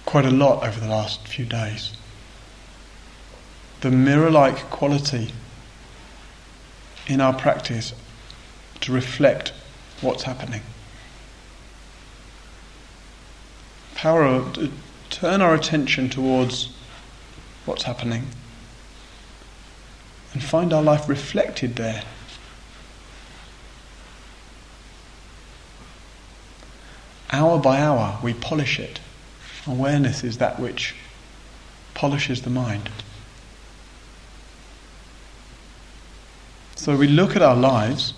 quite 0.07 0.25
a 0.25 0.31
lot 0.31 0.67
over 0.67 0.81
the 0.81 0.89
last 0.89 1.29
few 1.29 1.45
days. 1.45 1.93
The 3.81 3.91
mirror 3.91 4.31
like 4.31 4.71
quality 4.71 5.33
in 7.07 7.21
our 7.21 7.33
practice 7.33 7.95
to 8.81 8.93
reflect 8.93 9.53
what's 10.01 10.25
happening. 10.25 10.63
Power 13.95 14.25
of, 14.25 14.53
to 14.55 14.73
turn 15.11 15.41
our 15.41 15.55
attention 15.55 16.09
towards 16.09 16.73
what's 17.65 17.85
happening 17.85 18.27
and 20.33 20.43
find 20.43 20.73
our 20.73 20.83
life 20.83 21.09
reflected 21.09 21.77
there. 21.77 22.03
Hour 27.31 27.59
by 27.59 27.81
hour, 27.81 28.19
we 28.23 28.35
polish 28.35 28.79
it. 28.79 29.01
Awareness 29.67 30.25
is 30.25 30.39
that 30.39 30.59
which 30.59 30.95
polishes 31.95 32.43
the 32.43 32.51
mind. 32.51 32.89
So 36.79 36.95
we 36.97 37.09
look 37.09 37.35
at 37.35 37.43
our 37.43 37.57
lives 37.57 38.15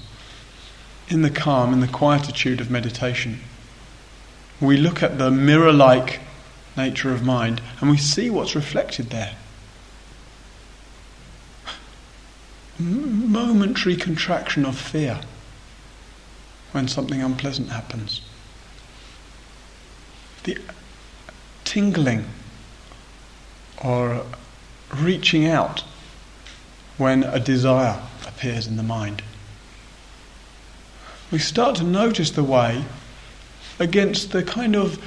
in 1.08 1.22
the 1.22 1.30
calm, 1.30 1.72
in 1.72 1.80
the 1.80 1.88
quietude 1.88 2.60
of 2.60 2.70
meditation. 2.70 3.40
We 4.60 4.76
look 4.76 5.02
at 5.02 5.16
the 5.16 5.30
mirror 5.30 5.72
like 5.72 6.20
nature 6.76 7.10
of 7.10 7.24
mind 7.24 7.62
and 7.80 7.88
we 7.88 7.96
see 7.96 8.28
what's 8.28 8.54
reflected 8.54 9.08
there. 9.08 9.34
Momentary 12.78 13.96
contraction 13.96 14.66
of 14.66 14.76
fear 14.76 15.22
when 16.72 16.86
something 16.86 17.22
unpleasant 17.22 17.70
happens. 17.70 18.20
The 20.44 20.58
tingling 21.64 22.26
or 23.82 24.26
reaching 24.94 25.46
out 25.46 25.82
when 26.98 27.24
a 27.24 27.40
desire 27.40 28.02
appears 28.40 28.66
in 28.66 28.78
the 28.78 28.82
mind. 28.82 29.22
We 31.30 31.38
start 31.38 31.76
to 31.76 31.84
notice 31.84 32.30
the 32.30 32.42
way 32.42 32.86
against 33.78 34.32
the 34.32 34.42
kind 34.42 34.74
of 34.74 34.98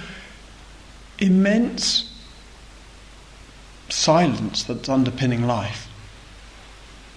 immense 1.17 2.13
silence 3.89 4.61
that's 4.61 4.87
underpinning 4.87 5.47
life. 5.47 5.87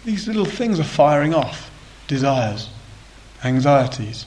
These 0.07 0.27
little 0.27 0.47
things 0.47 0.81
are 0.81 0.85
firing 0.85 1.35
off 1.35 1.71
desires, 2.09 2.71
anxieties, 3.45 4.25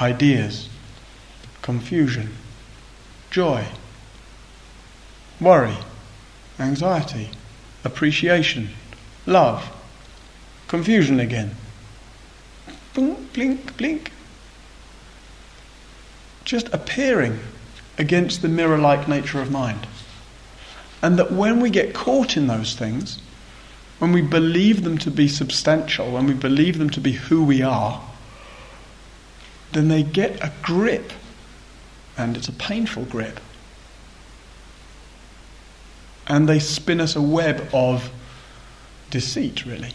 ideas, 0.00 0.68
confusion, 1.62 2.30
joy, 3.30 3.64
worry, 5.40 5.76
anxiety, 6.58 7.30
appreciation, 7.84 8.70
love, 9.24 9.70
Confusion 10.68 11.20
again. 11.20 11.52
Blink, 12.94 13.32
blink, 13.32 13.76
blink. 13.76 14.12
Just 16.44 16.68
appearing 16.72 17.38
against 17.98 18.42
the 18.42 18.48
mirror 18.48 18.78
like 18.78 19.08
nature 19.08 19.40
of 19.40 19.50
mind. 19.50 19.86
And 21.02 21.18
that 21.18 21.30
when 21.30 21.60
we 21.60 21.70
get 21.70 21.94
caught 21.94 22.36
in 22.36 22.46
those 22.46 22.74
things, 22.74 23.20
when 23.98 24.12
we 24.12 24.22
believe 24.22 24.82
them 24.82 24.98
to 24.98 25.10
be 25.10 25.28
substantial, 25.28 26.10
when 26.10 26.26
we 26.26 26.34
believe 26.34 26.78
them 26.78 26.90
to 26.90 27.00
be 27.00 27.12
who 27.12 27.44
we 27.44 27.62
are, 27.62 28.02
then 29.72 29.88
they 29.88 30.02
get 30.02 30.42
a 30.42 30.52
grip. 30.62 31.12
And 32.18 32.36
it's 32.36 32.48
a 32.48 32.52
painful 32.52 33.04
grip. 33.04 33.40
And 36.26 36.48
they 36.48 36.58
spin 36.58 37.00
us 37.00 37.14
a 37.14 37.22
web 37.22 37.68
of 37.72 38.10
deceit, 39.10 39.64
really. 39.64 39.92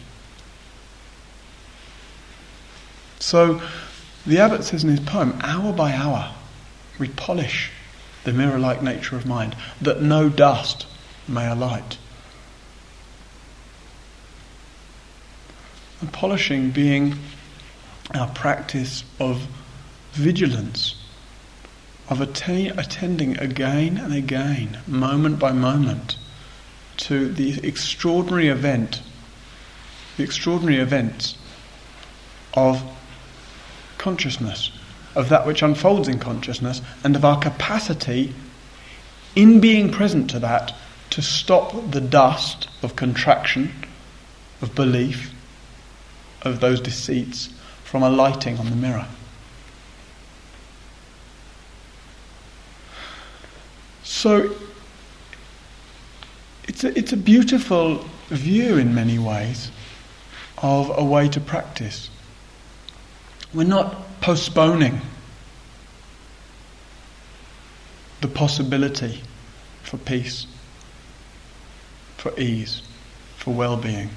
So 3.22 3.62
the 4.26 4.40
abbot 4.40 4.64
says 4.64 4.84
in 4.84 4.90
his 4.90 5.00
poem, 5.00 5.40
hour 5.42 5.72
by 5.72 5.94
hour, 5.94 6.34
we 7.00 7.08
polish 7.08 7.72
the 8.24 8.34
mirror 8.34 8.60
like 8.60 8.84
nature 8.84 9.16
of 9.16 9.26
mind, 9.26 9.56
that 9.82 10.02
no 10.02 10.28
dust 10.28 10.88
may 11.28 11.48
alight. 11.48 11.98
And 16.02 16.12
polishing 16.12 16.72
being 16.72 17.16
our 18.14 18.28
practice 18.28 19.04
of 19.20 19.48
vigilance, 20.14 20.96
of 22.10 22.22
atten- 22.22 22.78
attending 22.78 23.38
again 23.38 23.98
and 23.98 24.14
again, 24.14 24.80
moment 24.88 25.40
by 25.40 25.52
moment, 25.52 26.18
to 26.98 27.32
the 27.32 27.66
extraordinary 27.66 28.48
event 28.48 29.02
the 30.18 30.24
extraordinary 30.24 30.78
events 30.78 31.38
of 32.54 32.84
consciousness, 34.02 34.72
of 35.16 35.30
that 35.30 35.46
which 35.46 35.62
unfolds 35.62 36.08
in 36.08 36.18
consciousness, 36.18 36.82
and 37.04 37.16
of 37.16 37.24
our 37.24 37.40
capacity 37.40 38.34
in 39.36 39.60
being 39.60 39.92
present 39.92 40.30
to 40.32 40.40
that 40.40 40.74
to 41.12 41.22
stop 41.22 41.92
the 41.92 42.02
dust 42.02 42.68
of 42.82 42.96
contraction, 42.96 43.72
of 44.62 44.74
belief, 44.74 45.32
of 46.42 46.60
those 46.62 46.82
deceits 46.82 47.54
from 47.84 48.02
alighting 48.02 48.58
on 48.58 48.70
the 48.72 48.76
mirror. 48.76 49.06
So 54.04 54.56
it's 56.64 56.84
a, 56.84 56.98
it's 56.98 57.14
a 57.14 57.18
beautiful 57.18 58.04
view 58.30 58.78
in 58.78 58.96
many 58.96 59.20
ways 59.20 59.72
of 60.58 60.92
a 60.98 61.04
way 61.04 61.30
to 61.30 61.40
practice. 61.40 62.10
We're 63.54 63.64
not 63.66 64.22
postponing 64.22 65.02
the 68.22 68.28
possibility 68.30 69.22
for 69.84 69.98
peace, 69.98 70.48
for 72.18 72.38
ease, 72.40 72.82
for 73.38 73.54
well 73.54 73.76
being, 73.76 74.10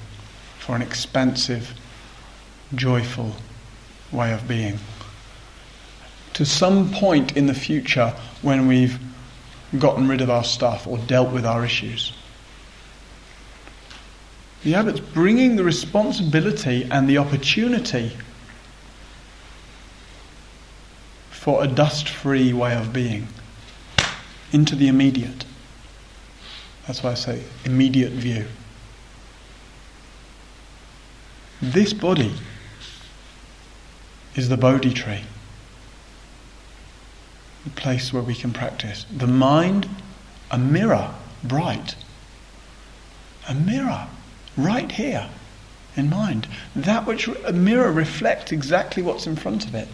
for 0.58 0.76
an 0.76 0.82
expansive, 0.82 1.74
joyful 2.74 3.34
way 4.12 4.32
of 4.32 4.46
being. 4.46 4.78
To 6.34 6.44
some 6.44 6.92
point 6.92 7.36
in 7.36 7.46
the 7.46 7.54
future 7.54 8.14
when 8.42 8.68
we've 8.68 8.98
gotten 9.78 10.06
rid 10.06 10.20
of 10.20 10.30
our 10.30 10.44
stuff 10.44 10.86
or 10.86 10.98
dealt 10.98 11.32
with 11.32 11.44
our 11.44 11.64
issues. 11.64 12.12
The 14.62 14.76
abbot's 14.76 15.00
bringing 15.00 15.56
the 15.56 15.64
responsibility 15.64 16.86
and 16.90 17.08
the 17.08 17.18
opportunity 17.18 18.12
for 21.44 21.62
a 21.62 21.68
dust 21.68 22.08
free 22.08 22.54
way 22.54 22.74
of 22.74 22.90
being 22.90 23.28
into 24.50 24.74
the 24.74 24.88
immediate. 24.88 25.44
That's 26.86 27.02
why 27.02 27.10
I 27.10 27.14
say 27.14 27.42
immediate 27.66 28.12
view. 28.12 28.46
This 31.60 31.92
body 31.92 32.32
is 34.34 34.48
the 34.48 34.56
Bodhi 34.56 34.94
tree, 34.94 35.24
the 37.64 37.70
place 37.72 38.10
where 38.10 38.22
we 38.22 38.34
can 38.34 38.54
practice. 38.54 39.04
The 39.14 39.26
mind, 39.26 39.86
a 40.50 40.56
mirror, 40.56 41.14
bright. 41.42 41.94
A 43.50 43.54
mirror, 43.54 44.06
right 44.56 44.90
here 44.90 45.28
in 45.94 46.08
mind. 46.08 46.48
That 46.74 47.06
which 47.06 47.28
a 47.28 47.52
mirror 47.52 47.92
reflects 47.92 48.50
exactly 48.50 49.02
what's 49.02 49.26
in 49.26 49.36
front 49.36 49.66
of 49.66 49.74
it. 49.74 49.88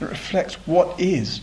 It 0.00 0.04
reflects 0.04 0.54
what 0.66 0.98
is. 1.00 1.40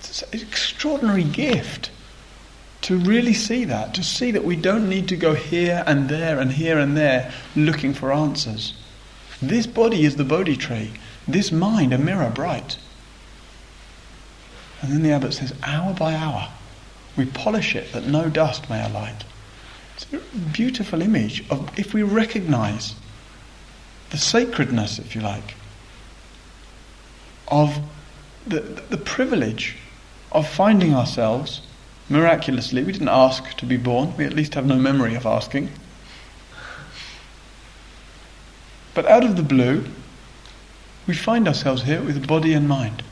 It's 0.00 0.22
an 0.22 0.40
extraordinary 0.40 1.24
gift 1.24 1.90
to 2.82 2.98
really 2.98 3.34
see 3.34 3.64
that, 3.64 3.94
to 3.94 4.04
see 4.04 4.30
that 4.30 4.44
we 4.44 4.56
don't 4.56 4.88
need 4.88 5.08
to 5.08 5.16
go 5.16 5.34
here 5.34 5.82
and 5.86 6.08
there 6.08 6.38
and 6.38 6.52
here 6.52 6.78
and 6.78 6.96
there 6.96 7.32
looking 7.56 7.92
for 7.92 8.12
answers. 8.12 8.74
This 9.42 9.66
body 9.66 10.04
is 10.04 10.16
the 10.16 10.24
Bodhi 10.24 10.56
tree, 10.56 10.92
this 11.26 11.50
mind 11.50 11.92
a 11.92 11.98
mirror 11.98 12.30
bright. 12.30 12.78
And 14.80 14.92
then 14.92 15.02
the 15.02 15.10
abbot 15.10 15.34
says, 15.34 15.52
hour 15.62 15.94
by 15.94 16.14
hour, 16.14 16.48
we 17.16 17.26
polish 17.26 17.74
it 17.74 17.92
that 17.92 18.06
no 18.06 18.28
dust 18.28 18.70
may 18.70 18.84
alight. 18.84 19.24
It's 19.94 20.06
a 20.12 20.18
beautiful 20.52 21.02
image 21.02 21.48
of 21.50 21.76
if 21.78 21.94
we 21.94 22.02
recognize 22.02 22.94
the 24.10 24.18
sacredness, 24.18 24.98
if 24.98 25.14
you 25.14 25.22
like, 25.22 25.54
of 27.48 27.78
the, 28.46 28.60
the 28.60 28.96
privilege 28.96 29.76
of 30.32 30.48
finding 30.48 30.94
ourselves 30.94 31.62
miraculously. 32.08 32.82
We 32.84 32.92
didn't 32.92 33.08
ask 33.08 33.56
to 33.56 33.66
be 33.66 33.76
born, 33.76 34.16
we 34.16 34.24
at 34.24 34.32
least 34.32 34.54
have 34.54 34.66
no 34.66 34.76
memory 34.76 35.14
of 35.14 35.26
asking. 35.26 35.70
But 38.94 39.06
out 39.06 39.24
of 39.24 39.36
the 39.36 39.42
blue, 39.42 39.84
we 41.06 41.14
find 41.14 41.46
ourselves 41.46 41.82
here 41.82 42.02
with 42.02 42.26
body 42.26 42.52
and 42.54 42.68
mind. 42.68 43.02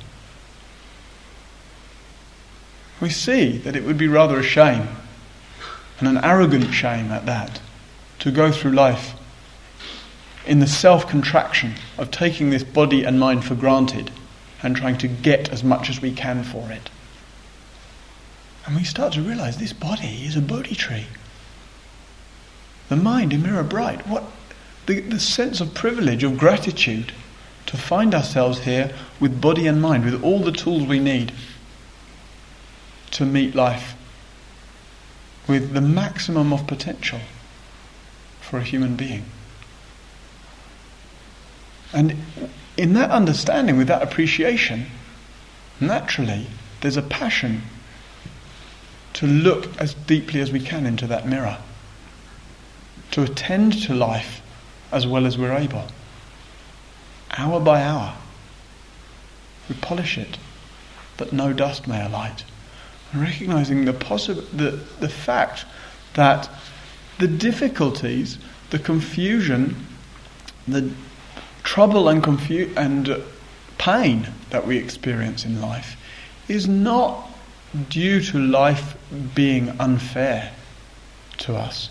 We 3.00 3.10
see 3.10 3.58
that 3.58 3.76
it 3.76 3.84
would 3.84 3.98
be 3.98 4.08
rather 4.08 4.38
a 4.38 4.42
shame, 4.42 4.88
and 5.98 6.08
an 6.08 6.24
arrogant 6.24 6.72
shame 6.72 7.10
at 7.10 7.26
that, 7.26 7.60
to 8.20 8.30
go 8.30 8.50
through 8.50 8.72
life 8.72 9.14
in 10.46 10.60
the 10.60 10.66
self 10.66 11.08
contraction 11.08 11.74
of 11.98 12.10
taking 12.10 12.50
this 12.50 12.64
body 12.64 13.04
and 13.04 13.18
mind 13.18 13.44
for 13.44 13.54
granted 13.54 14.10
and 14.64 14.74
trying 14.74 14.98
to 14.98 15.06
get 15.06 15.50
as 15.50 15.62
much 15.62 15.90
as 15.90 16.00
we 16.00 16.10
can 16.10 16.42
for 16.42 16.72
it. 16.72 16.90
And 18.66 18.74
we 18.74 18.82
start 18.82 19.12
to 19.12 19.22
realize 19.22 19.58
this 19.58 19.74
body 19.74 20.24
is 20.24 20.36
a 20.36 20.40
Bodhi 20.40 20.74
tree. 20.74 21.06
The 22.88 22.96
mind, 22.96 23.32
a 23.34 23.38
mirror 23.38 23.62
bright. 23.62 24.06
What 24.06 24.24
the, 24.86 25.00
the 25.00 25.20
sense 25.20 25.60
of 25.60 25.74
privilege, 25.74 26.24
of 26.24 26.38
gratitude 26.38 27.12
to 27.66 27.76
find 27.76 28.14
ourselves 28.14 28.60
here 28.60 28.92
with 29.20 29.40
body 29.40 29.66
and 29.66 29.80
mind, 29.80 30.04
with 30.04 30.22
all 30.22 30.40
the 30.40 30.52
tools 30.52 30.86
we 30.86 30.98
need 30.98 31.32
to 33.12 33.24
meet 33.24 33.54
life 33.54 33.94
with 35.46 35.72
the 35.72 35.80
maximum 35.80 36.52
of 36.52 36.66
potential 36.66 37.20
for 38.40 38.58
a 38.58 38.62
human 38.62 38.96
being. 38.96 39.24
And 41.92 42.16
in 42.76 42.92
that 42.94 43.10
understanding, 43.10 43.76
with 43.76 43.88
that 43.88 44.02
appreciation, 44.02 44.86
naturally 45.80 46.46
there's 46.80 46.96
a 46.96 47.02
passion 47.02 47.62
to 49.14 49.26
look 49.26 49.68
as 49.80 49.94
deeply 49.94 50.40
as 50.40 50.50
we 50.50 50.60
can 50.60 50.86
into 50.86 51.06
that 51.06 51.26
mirror, 51.26 51.58
to 53.12 53.22
attend 53.22 53.80
to 53.84 53.94
life 53.94 54.42
as 54.90 55.06
well 55.06 55.26
as 55.26 55.38
we're 55.38 55.56
able. 55.56 55.84
Hour 57.36 57.60
by 57.60 57.82
hour, 57.82 58.16
we 59.68 59.76
polish 59.76 60.18
it 60.18 60.38
that 61.16 61.32
no 61.32 61.52
dust 61.52 61.86
may 61.86 62.04
alight. 62.04 62.44
And 63.12 63.22
recognizing 63.22 63.84
the, 63.84 63.92
possi- 63.92 64.44
the, 64.56 64.80
the 65.00 65.08
fact 65.08 65.64
that 66.14 66.48
the 67.18 67.28
difficulties, 67.28 68.38
the 68.70 68.78
confusion, 68.78 69.86
the 70.66 70.90
trouble 71.74 72.08
and 72.08 72.22
confu- 72.22 72.72
and 72.76 73.20
pain 73.78 74.28
that 74.50 74.64
we 74.64 74.76
experience 74.76 75.44
in 75.44 75.60
life 75.60 75.96
is 76.46 76.68
not 76.68 77.28
due 77.88 78.20
to 78.20 78.38
life 78.38 78.96
being 79.34 79.68
unfair 79.80 80.52
to 81.36 81.56
us. 81.56 81.90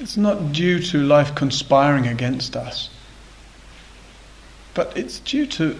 It's 0.00 0.16
not 0.16 0.50
due 0.50 0.80
to 0.80 0.98
life 1.04 1.36
conspiring 1.36 2.08
against 2.08 2.56
us. 2.56 2.90
But 4.74 4.96
it's 4.96 5.20
due 5.20 5.46
to, 5.46 5.78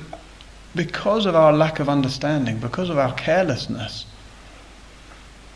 because 0.76 1.26
of 1.26 1.34
our 1.34 1.52
lack 1.52 1.80
of 1.80 1.88
understanding, 1.88 2.58
because 2.58 2.90
of 2.90 2.96
our 2.96 3.12
carelessness, 3.14 4.06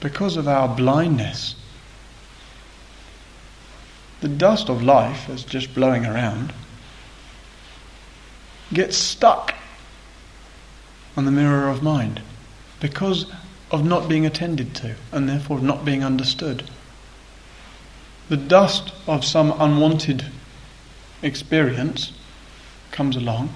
because 0.01 0.37
of 0.37 0.49
our 0.49 0.67
blindness. 0.67 1.55
The 4.23 4.29
dust 4.29 4.69
of 4.69 4.83
life 4.83 5.29
is 5.29 5.45
just 5.45 5.73
blowing 5.73 6.05
around 6.05 6.53
gets 8.73 8.97
stuck 8.97 9.55
on 11.17 11.25
the 11.25 11.31
mirror 11.31 11.69
of 11.69 11.83
mind 11.83 12.21
because 12.81 13.27
of 13.71 13.85
not 13.85 14.09
being 14.09 14.27
attended 14.27 14.75
to 14.75 14.95
and 15.13 15.29
therefore 15.29 15.61
not 15.61 15.85
being 15.85 16.05
understood. 16.05 16.69
The 18.29 18.37
dust 18.37 18.93
of 19.07 19.25
some 19.25 19.55
unwanted 19.59 20.25
experience 21.23 22.13
comes 22.91 23.17
along, 23.17 23.53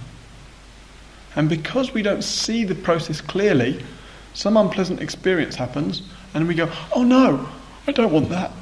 and 1.34 1.48
because 1.48 1.92
we 1.92 2.02
don't 2.02 2.22
see 2.22 2.64
the 2.64 2.74
process 2.74 3.20
clearly, 3.20 3.84
some 4.32 4.56
unpleasant 4.56 5.00
experience 5.00 5.56
happens, 5.56 6.02
and 6.34 6.46
we 6.46 6.54
go, 6.54 6.70
"Oh 6.94 7.02
no, 7.02 7.48
I 7.86 7.92
don't 7.92 8.12
want 8.12 8.28
that." 8.30 8.52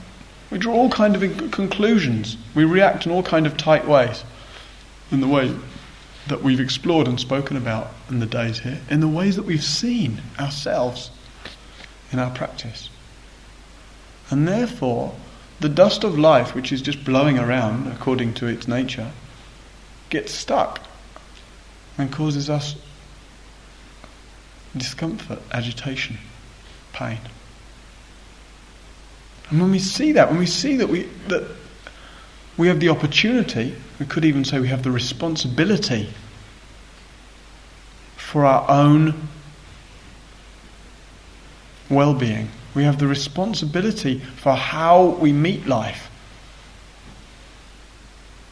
We 0.50 0.58
draw 0.58 0.74
all 0.74 0.88
kind 0.88 1.14
of 1.14 1.50
conclusions. 1.50 2.38
We 2.54 2.64
react 2.64 3.04
in 3.04 3.12
all 3.12 3.22
kind 3.22 3.46
of 3.46 3.56
tight 3.58 3.86
ways, 3.86 4.24
in 5.10 5.20
the 5.20 5.28
way 5.28 5.54
that 6.28 6.42
we've 6.42 6.60
explored 6.60 7.08
and 7.08 7.18
spoken 7.18 7.56
about 7.56 7.88
in 8.08 8.20
the 8.20 8.26
days 8.26 8.60
here, 8.60 8.80
in 8.90 9.00
the 9.00 9.08
ways 9.08 9.36
that 9.36 9.44
we've 9.44 9.64
seen 9.64 10.22
ourselves 10.38 11.10
in 12.12 12.18
our 12.18 12.30
practice. 12.30 12.90
And 14.30 14.46
therefore, 14.46 15.14
the 15.60 15.68
dust 15.68 16.04
of 16.04 16.18
life, 16.18 16.54
which 16.54 16.72
is 16.72 16.82
just 16.82 17.04
blowing 17.04 17.38
around 17.38 17.90
according 17.90 18.34
to 18.34 18.46
its 18.46 18.68
nature, 18.68 19.10
gets 20.10 20.32
stuck 20.32 20.80
and 21.96 22.12
causes 22.12 22.48
us 22.48 22.76
discomfort, 24.76 25.40
agitation, 25.50 26.18
pain. 26.92 27.18
And 29.50 29.60
when 29.60 29.70
we 29.70 29.78
see 29.78 30.12
that, 30.12 30.28
when 30.28 30.38
we 30.38 30.46
see 30.46 30.76
that 30.76 30.88
we 30.88 31.04
that 31.28 31.48
we 32.56 32.68
have 32.68 32.80
the 32.80 32.90
opportunity, 32.90 33.74
we 33.98 34.06
could 34.06 34.24
even 34.24 34.44
say 34.44 34.60
we 34.60 34.68
have 34.68 34.82
the 34.82 34.90
responsibility 34.90 36.08
for 38.16 38.44
our 38.44 38.68
own 38.70 39.28
well-being. 41.90 42.48
We 42.74 42.84
have 42.84 42.98
the 42.98 43.06
responsibility 43.06 44.20
for 44.20 44.54
how 44.54 45.16
we 45.20 45.32
meet 45.32 45.66
life. 45.66 46.10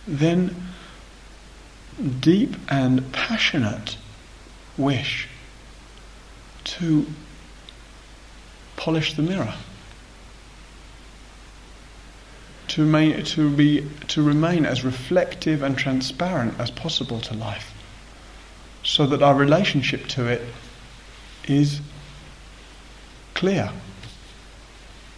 Then 0.07 0.55
deep 2.21 2.57
and 2.69 3.13
passionate 3.13 3.97
wish 4.77 5.29
to 6.65 7.07
polish 8.77 9.15
the 9.15 9.23
mirror. 9.23 9.55
To, 12.69 12.83
remain, 12.83 13.25
to, 13.25 13.51
be, 13.51 13.89
to 14.09 14.23
remain 14.23 14.67
as 14.67 14.85
reflective 14.85 15.63
and 15.63 15.79
transparent 15.79 16.59
as 16.61 16.71
possible 16.71 17.21
to 17.21 17.35
life, 17.35 17.73
so 18.83 19.07
that 19.07 19.23
our 19.23 19.35
relationship 19.35 20.07
to 20.09 20.27
it 20.27 20.43
is 21.47 21.81
clear, 23.35 23.71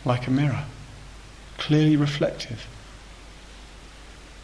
like 0.04 0.26
a 0.26 0.30
mirror, 0.30 0.64
clearly 1.56 1.96
reflective, 1.96 2.66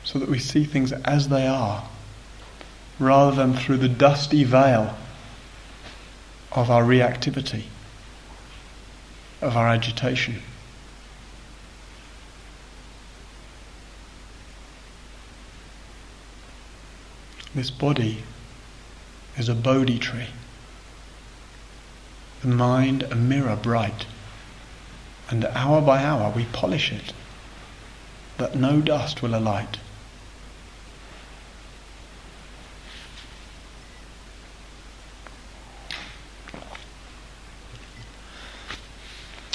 so 0.02 0.18
that 0.18 0.28
we 0.28 0.38
see 0.38 0.64
things 0.64 0.92
as 0.92 1.28
they 1.28 1.46
are, 1.46 1.84
rather 2.98 3.36
than 3.36 3.54
through 3.54 3.78
the 3.78 3.88
dusty 3.88 4.44
veil 4.44 4.96
of 6.52 6.70
our 6.70 6.82
reactivity, 6.82 7.64
of 9.40 9.56
our 9.56 9.68
agitation. 9.68 10.42
This 17.54 17.70
body 17.70 18.24
is 19.36 19.48
a 19.48 19.54
Bodhi 19.54 19.98
tree 19.98 20.28
the 22.44 22.54
mind 22.54 23.02
a 23.04 23.14
mirror 23.14 23.56
bright, 23.56 24.04
and 25.30 25.46
hour 25.46 25.80
by 25.80 26.04
hour 26.04 26.30
we 26.30 26.44
polish 26.44 26.92
it, 26.92 27.14
that 28.36 28.54
no 28.54 28.82
dust 28.82 29.22
will 29.22 29.34
alight. 29.34 29.78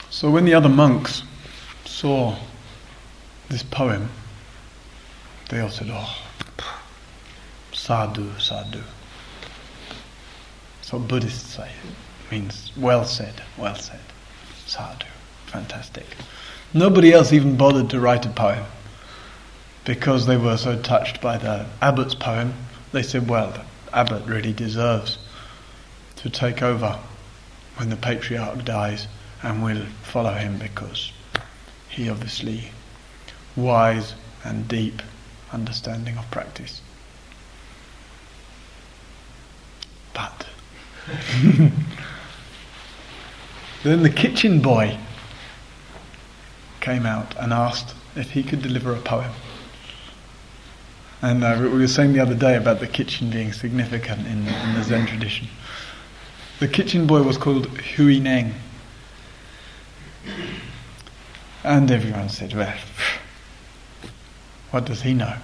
So 0.10 0.32
when 0.32 0.46
the 0.46 0.56
other 0.56 0.68
monks 0.68 1.22
saw 1.86 2.38
this 3.50 3.62
poem, 3.62 4.10
they 5.50 5.60
all 5.60 5.70
said, 5.70 5.90
Oh, 5.92 6.29
sadhu, 7.90 8.30
sadhu. 8.38 8.84
So 10.84 11.00
Buddhists 11.00 11.56
say 11.56 11.72
means 12.30 12.72
well 12.78 13.04
said, 13.04 13.42
well 13.58 13.74
said. 13.74 14.00
Sadhu. 14.68 15.08
Fantastic. 15.48 16.06
Nobody 16.72 17.12
else 17.12 17.34
even 17.34 17.58
bothered 17.58 17.90
to 17.90 18.00
write 18.00 18.28
a 18.28 18.30
poem 18.30 18.64
because 19.86 20.28
they 20.28 20.38
were 20.38 20.56
so 20.58 20.80
touched 20.80 21.20
by 21.20 21.40
the 21.40 21.66
abbot's 21.82 22.14
poem. 22.14 22.54
They 22.92 23.02
said, 23.02 23.28
well, 23.28 23.50
the 23.50 23.66
abbot 23.92 24.24
really 24.28 24.54
deserves 24.54 25.18
to 26.18 26.30
take 26.30 26.62
over 26.62 27.00
when 27.78 27.90
the 27.90 27.96
patriarch 27.96 28.66
dies 28.66 29.08
and 29.42 29.64
we'll 29.64 29.88
follow 30.04 30.34
him 30.34 30.60
because 30.60 31.12
he 31.90 32.08
obviously 32.08 32.70
wise 33.56 34.14
and 34.44 34.68
deep 34.68 35.02
understanding 35.52 36.20
of 36.20 36.30
practice. 36.30 36.82
But 40.14 40.48
Then 43.84 44.04
the 44.04 44.10
kitchen 44.10 44.62
boy 44.62 44.98
came 46.82 47.06
out 47.06 47.36
and 47.38 47.54
asked 47.54 47.96
if 48.16 48.32
he 48.32 48.44
could 48.44 48.62
deliver 48.62 48.94
a 48.94 49.00
poem. 49.00 49.32
And 51.22 51.44
uh, 51.44 51.58
we 51.62 51.68
were 51.70 51.88
saying 51.88 52.14
the 52.14 52.20
other 52.20 52.36
day 52.36 52.56
about 52.56 52.80
the 52.80 52.88
kitchen 52.88 53.30
being 53.30 53.54
significant 53.54 54.26
in, 54.26 54.48
in 54.48 54.74
the 54.74 54.84
Zen 54.84 55.06
tradition. 55.06 55.48
The 56.60 56.68
kitchen 56.68 57.08
boy 57.08 57.24
was 57.24 57.38
called 57.38 57.68
Hui 57.68 58.20
Neng. 58.20 58.54
And 61.64 61.92
everyone 61.92 62.30
said, 62.30 62.54
well, 62.54 62.74
what 64.72 64.86
does 64.86 65.02
he 65.02 65.14
know? 65.14 65.36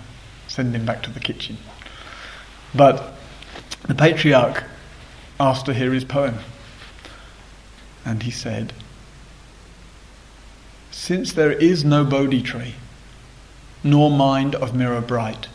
Send 0.47 0.75
him 0.75 0.85
back 0.85 1.03
to 1.03 1.09
the 1.09 1.19
kitchen. 1.19 1.57
But 2.73 3.14
the 3.87 3.95
patriarch 3.95 4.63
asked 5.39 5.65
to 5.65 5.73
hear 5.73 5.93
his 5.93 6.03
poem. 6.03 6.39
And 8.03 8.23
he 8.23 8.31
said, 8.31 8.73
Since 10.91 11.33
there 11.33 11.51
is 11.51 11.83
no 11.83 12.03
Bodhi 12.05 12.41
tree, 12.41 12.75
nor 13.83 14.09
mind 14.11 14.55
of 14.55 14.75
mirror 14.75 15.01
bright, 15.01 15.47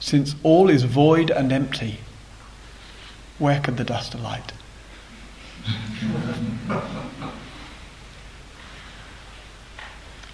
since 0.00 0.34
all 0.42 0.68
is 0.68 0.84
void 0.84 1.30
and 1.30 1.52
empty, 1.52 2.00
where 3.38 3.60
could 3.60 3.76
the 3.76 3.84
dust 3.84 4.14
alight? 4.14 4.52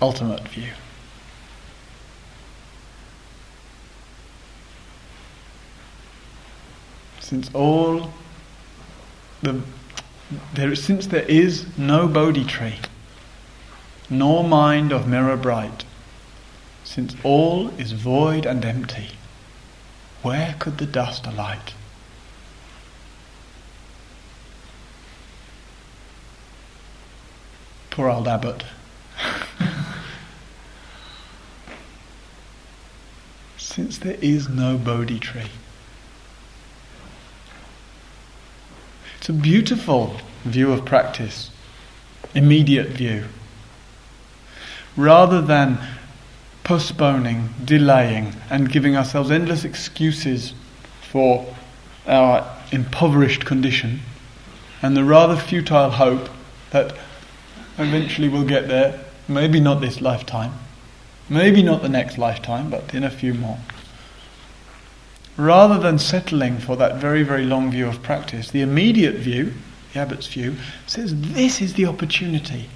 Ultimate 0.00 0.48
view. 0.48 0.70
Since 7.28 7.52
all 7.52 8.10
the 9.42 9.60
there, 10.54 10.74
since 10.74 11.06
there 11.06 11.26
is 11.28 11.66
no 11.76 12.08
Bodhi 12.08 12.42
tree, 12.42 12.76
nor 14.08 14.42
mind 14.42 14.92
of 14.92 15.06
mirror 15.06 15.36
bright, 15.36 15.84
since 16.84 17.14
all 17.22 17.68
is 17.78 17.92
void 17.92 18.46
and 18.46 18.64
empty, 18.64 19.10
where 20.22 20.54
could 20.58 20.78
the 20.78 20.86
dust 20.86 21.26
alight? 21.26 21.74
Poor 27.90 28.08
old 28.08 28.26
abbot. 28.26 28.64
since 33.58 33.98
there 33.98 34.16
is 34.22 34.48
no 34.48 34.78
Bodhi 34.78 35.18
tree, 35.18 35.50
It's 39.28 39.36
a 39.36 39.42
beautiful 39.42 40.16
view 40.44 40.72
of 40.72 40.86
practice, 40.86 41.50
immediate 42.34 42.88
view. 42.88 43.26
Rather 44.96 45.42
than 45.42 45.78
postponing, 46.64 47.50
delaying, 47.62 48.32
and 48.48 48.72
giving 48.72 48.96
ourselves 48.96 49.30
endless 49.30 49.66
excuses 49.66 50.54
for 51.02 51.44
our 52.06 52.56
impoverished 52.72 53.44
condition, 53.44 54.00
and 54.80 54.96
the 54.96 55.04
rather 55.04 55.36
futile 55.36 55.90
hope 55.90 56.30
that 56.70 56.96
eventually 57.76 58.30
we'll 58.30 58.46
get 58.46 58.66
there, 58.66 58.98
maybe 59.28 59.60
not 59.60 59.82
this 59.82 60.00
lifetime, 60.00 60.54
maybe 61.28 61.62
not 61.62 61.82
the 61.82 61.90
next 61.90 62.16
lifetime, 62.16 62.70
but 62.70 62.94
in 62.94 63.04
a 63.04 63.10
few 63.10 63.34
more 63.34 63.58
rather 65.38 65.78
than 65.78 65.98
settling 65.98 66.58
for 66.58 66.76
that 66.76 66.96
very, 66.96 67.22
very 67.22 67.44
long 67.44 67.70
view 67.70 67.86
of 67.86 68.02
practice, 68.02 68.50
the 68.50 68.60
immediate 68.60 69.14
view, 69.14 69.54
the 69.94 70.00
abbot's 70.00 70.26
view, 70.26 70.56
says 70.86 71.18
this 71.32 71.62
is 71.62 71.74
the 71.74 71.86
opportunity. 71.86 72.68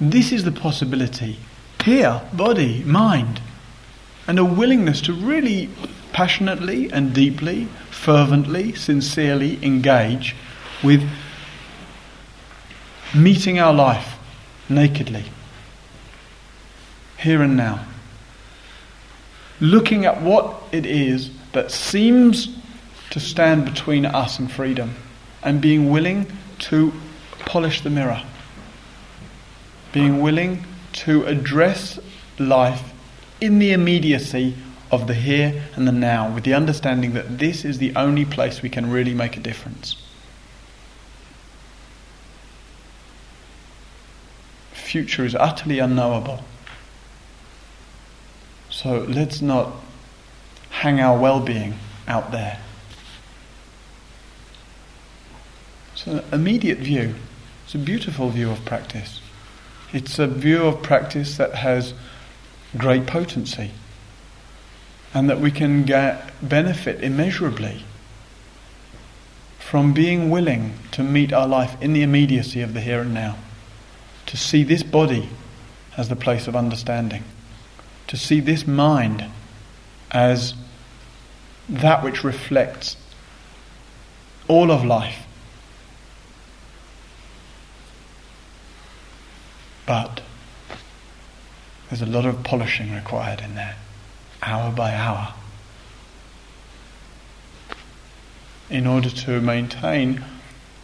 This 0.00 0.30
is 0.32 0.44
the 0.44 0.52
possibility. 0.52 1.38
Here, 1.84 2.22
body, 2.32 2.84
mind, 2.84 3.40
and 4.28 4.38
a 4.38 4.44
willingness 4.44 5.00
to 5.02 5.12
really 5.12 5.68
passionately 6.12 6.90
and 6.90 7.12
deeply, 7.12 7.66
fervently, 7.90 8.74
sincerely 8.74 9.58
engage 9.62 10.36
with 10.82 11.08
meeting 13.14 13.58
our 13.58 13.72
life 13.72 14.16
nakedly, 14.68 15.24
here 17.18 17.42
and 17.42 17.56
now. 17.56 17.84
Looking 19.60 20.04
at 20.04 20.22
what 20.22 20.62
it 20.70 20.86
is 20.86 21.30
that 21.56 21.70
seems 21.70 22.54
to 23.08 23.18
stand 23.18 23.64
between 23.64 24.04
us 24.04 24.38
and 24.38 24.52
freedom 24.52 24.94
and 25.42 25.58
being 25.58 25.90
willing 25.90 26.26
to 26.58 26.92
polish 27.46 27.80
the 27.80 27.88
mirror. 27.88 28.22
Being 29.90 30.20
willing 30.20 30.66
to 31.04 31.24
address 31.24 31.98
life 32.38 32.92
in 33.40 33.58
the 33.58 33.72
immediacy 33.72 34.54
of 34.90 35.06
the 35.06 35.14
here 35.14 35.64
and 35.76 35.88
the 35.88 35.92
now 35.92 36.30
with 36.30 36.44
the 36.44 36.52
understanding 36.52 37.14
that 37.14 37.38
this 37.38 37.64
is 37.64 37.78
the 37.78 37.96
only 37.96 38.26
place 38.26 38.60
we 38.60 38.68
can 38.68 38.90
really 38.90 39.14
make 39.14 39.38
a 39.38 39.40
difference. 39.40 39.96
future 44.72 45.24
is 45.24 45.34
utterly 45.34 45.80
unknowable. 45.80 46.44
So 48.70 49.00
let's 49.08 49.42
not 49.42 49.72
hang 50.76 51.00
our 51.00 51.18
well 51.18 51.40
being 51.40 51.74
out 52.06 52.32
there. 52.32 52.60
It's 55.94 56.06
an 56.06 56.22
immediate 56.30 56.78
view. 56.78 57.14
It's 57.64 57.74
a 57.74 57.78
beautiful 57.78 58.28
view 58.28 58.50
of 58.50 58.62
practice. 58.66 59.22
It's 59.94 60.18
a 60.18 60.26
view 60.26 60.66
of 60.66 60.82
practice 60.82 61.38
that 61.38 61.54
has 61.54 61.94
great 62.76 63.06
potency 63.06 63.70
and 65.14 65.30
that 65.30 65.40
we 65.40 65.50
can 65.50 65.84
get 65.84 66.30
benefit 66.46 67.02
immeasurably 67.02 67.82
from 69.58 69.94
being 69.94 70.28
willing 70.28 70.74
to 70.92 71.02
meet 71.02 71.32
our 71.32 71.48
life 71.48 71.80
in 71.80 71.94
the 71.94 72.02
immediacy 72.02 72.60
of 72.60 72.74
the 72.74 72.82
here 72.82 73.00
and 73.00 73.14
now, 73.14 73.38
to 74.26 74.36
see 74.36 74.62
this 74.62 74.82
body 74.82 75.30
as 75.96 76.10
the 76.10 76.16
place 76.16 76.46
of 76.46 76.54
understanding, 76.54 77.24
to 78.08 78.16
see 78.18 78.40
this 78.40 78.66
mind 78.66 79.24
as 80.10 80.54
that 81.68 82.02
which 82.02 82.22
reflects 82.22 82.96
all 84.48 84.70
of 84.70 84.84
life. 84.84 85.26
But 89.86 90.20
there's 91.88 92.02
a 92.02 92.06
lot 92.06 92.26
of 92.26 92.42
polishing 92.42 92.92
required 92.94 93.40
in 93.40 93.54
there, 93.54 93.76
hour 94.42 94.72
by 94.72 94.94
hour, 94.94 95.34
in 98.68 98.86
order 98.86 99.10
to 99.10 99.40
maintain 99.40 100.24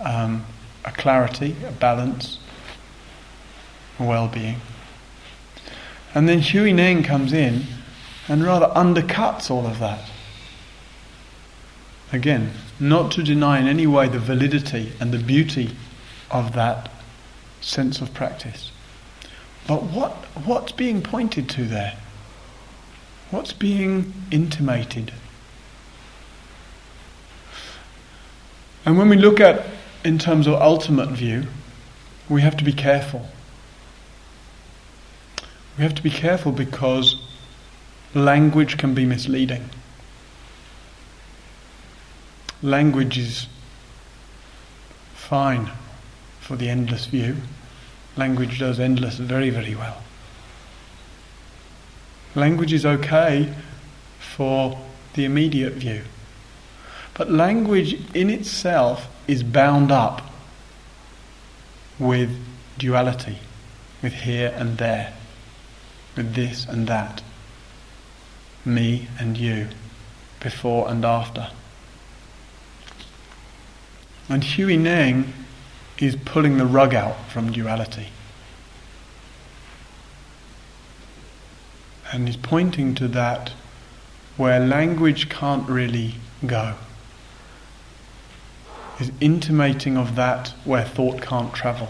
um, 0.01 0.45
a 0.85 0.93
clarity, 0.93 1.57
a 1.67 1.73
balance, 1.73 2.39
a 3.99 4.05
well 4.05 4.29
being. 4.29 4.61
And 6.15 6.29
then 6.29 6.41
Hui 6.41 6.73
Neng 6.73 7.03
comes 7.03 7.33
in 7.33 7.65
and 8.29 8.45
rather 8.45 8.67
undercuts 8.67 9.51
all 9.51 9.67
of 9.67 9.79
that. 9.81 10.09
Again, 12.13 12.53
not 12.79 13.11
to 13.13 13.23
deny 13.23 13.59
in 13.59 13.67
any 13.67 13.87
way 13.87 14.09
the 14.09 14.19
validity 14.19 14.93
and 15.01 15.13
the 15.13 15.19
beauty 15.19 15.75
of 16.31 16.53
that 16.53 16.91
sense 17.63 18.01
of 18.01 18.13
practice. 18.13 18.71
But 19.67 19.85
what, 19.85 20.13
what's 20.45 20.73
being 20.73 21.03
pointed 21.03 21.49
to 21.51 21.65
there? 21.65 21.97
What's 23.31 23.55
being 23.55 24.13
intimated? 24.31 25.13
And 28.85 28.99
when 28.99 29.09
we 29.09 29.17
look 29.17 29.41
at, 29.41 29.65
in 30.05 30.19
terms 30.19 30.47
of 30.47 30.55
ultimate 30.55 31.11
view, 31.11 31.45
we 32.29 32.43
have 32.43 32.57
to 32.59 32.65
be 32.65 32.73
careful. 32.73 33.27
We 35.79 35.85
have 35.85 35.95
to 35.95 36.03
be 36.03 36.11
careful 36.11 36.53
because 36.53 37.23
language 38.15 38.77
can 38.77 38.93
be 38.93 39.07
misleading. 39.07 39.71
Language 42.63 43.19
is 43.19 43.47
fine 45.15 45.71
for 46.41 46.57
the 46.57 46.69
endless 46.69 47.07
view. 47.07 47.37
Language 48.17 48.59
does 48.59 48.79
endless 48.79 49.17
very, 49.17 49.51
very 49.51 49.75
well. 49.75 50.03
Language 52.35 52.73
is 52.73 52.87
okay 52.87 53.53
for 54.19 54.79
the 55.15 55.25
immediate 55.25 55.75
view. 55.75 56.03
But 57.15 57.31
language 57.31 57.95
in 58.15 58.31
itself 58.31 59.07
is 59.27 59.43
bound 59.43 59.91
up 59.91 60.23
with 61.99 62.31
duality, 62.79 63.39
with 64.03 64.13
here 64.13 64.55
and 64.57 64.79
there, 64.79 65.13
with 66.17 66.35
this 66.35 66.65
and 66.67 66.87
that, 66.87 67.23
me 68.65 69.09
and 69.19 69.37
you, 69.37 69.69
before 70.41 70.89
and 70.89 71.05
after. 71.05 71.51
And 74.29 74.45
Hui 74.45 74.77
Neng 74.77 75.33
is 75.99 76.17
pulling 76.17 76.57
the 76.57 76.67
rug 76.67 76.95
out 76.95 77.31
from 77.31 77.53
duality. 77.53 78.09
And 82.13 82.27
he's 82.27 82.37
pointing 82.37 82.95
to 82.97 83.09
that 83.09 83.53
where 84.37 84.61
language 84.61 85.29
can't 85.29 85.69
really 85.69 86.15
go. 86.47 86.75
Is 89.01 89.11
intimating 89.21 89.97
of 89.97 90.17
that 90.17 90.55
where 90.65 90.85
thought 90.85 91.21
can't 91.23 91.53
travel. 91.55 91.89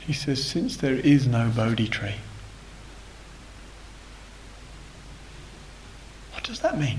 He 0.00 0.12
says, 0.12 0.44
since 0.44 0.76
there 0.76 0.94
is 0.96 1.26
no 1.26 1.50
Bodhi 1.54 1.88
tree, 1.88 2.16
what 6.32 6.44
does 6.44 6.60
that 6.60 6.78
mean? 6.78 6.98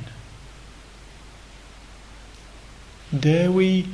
Dare 3.20 3.52
we 3.52 3.88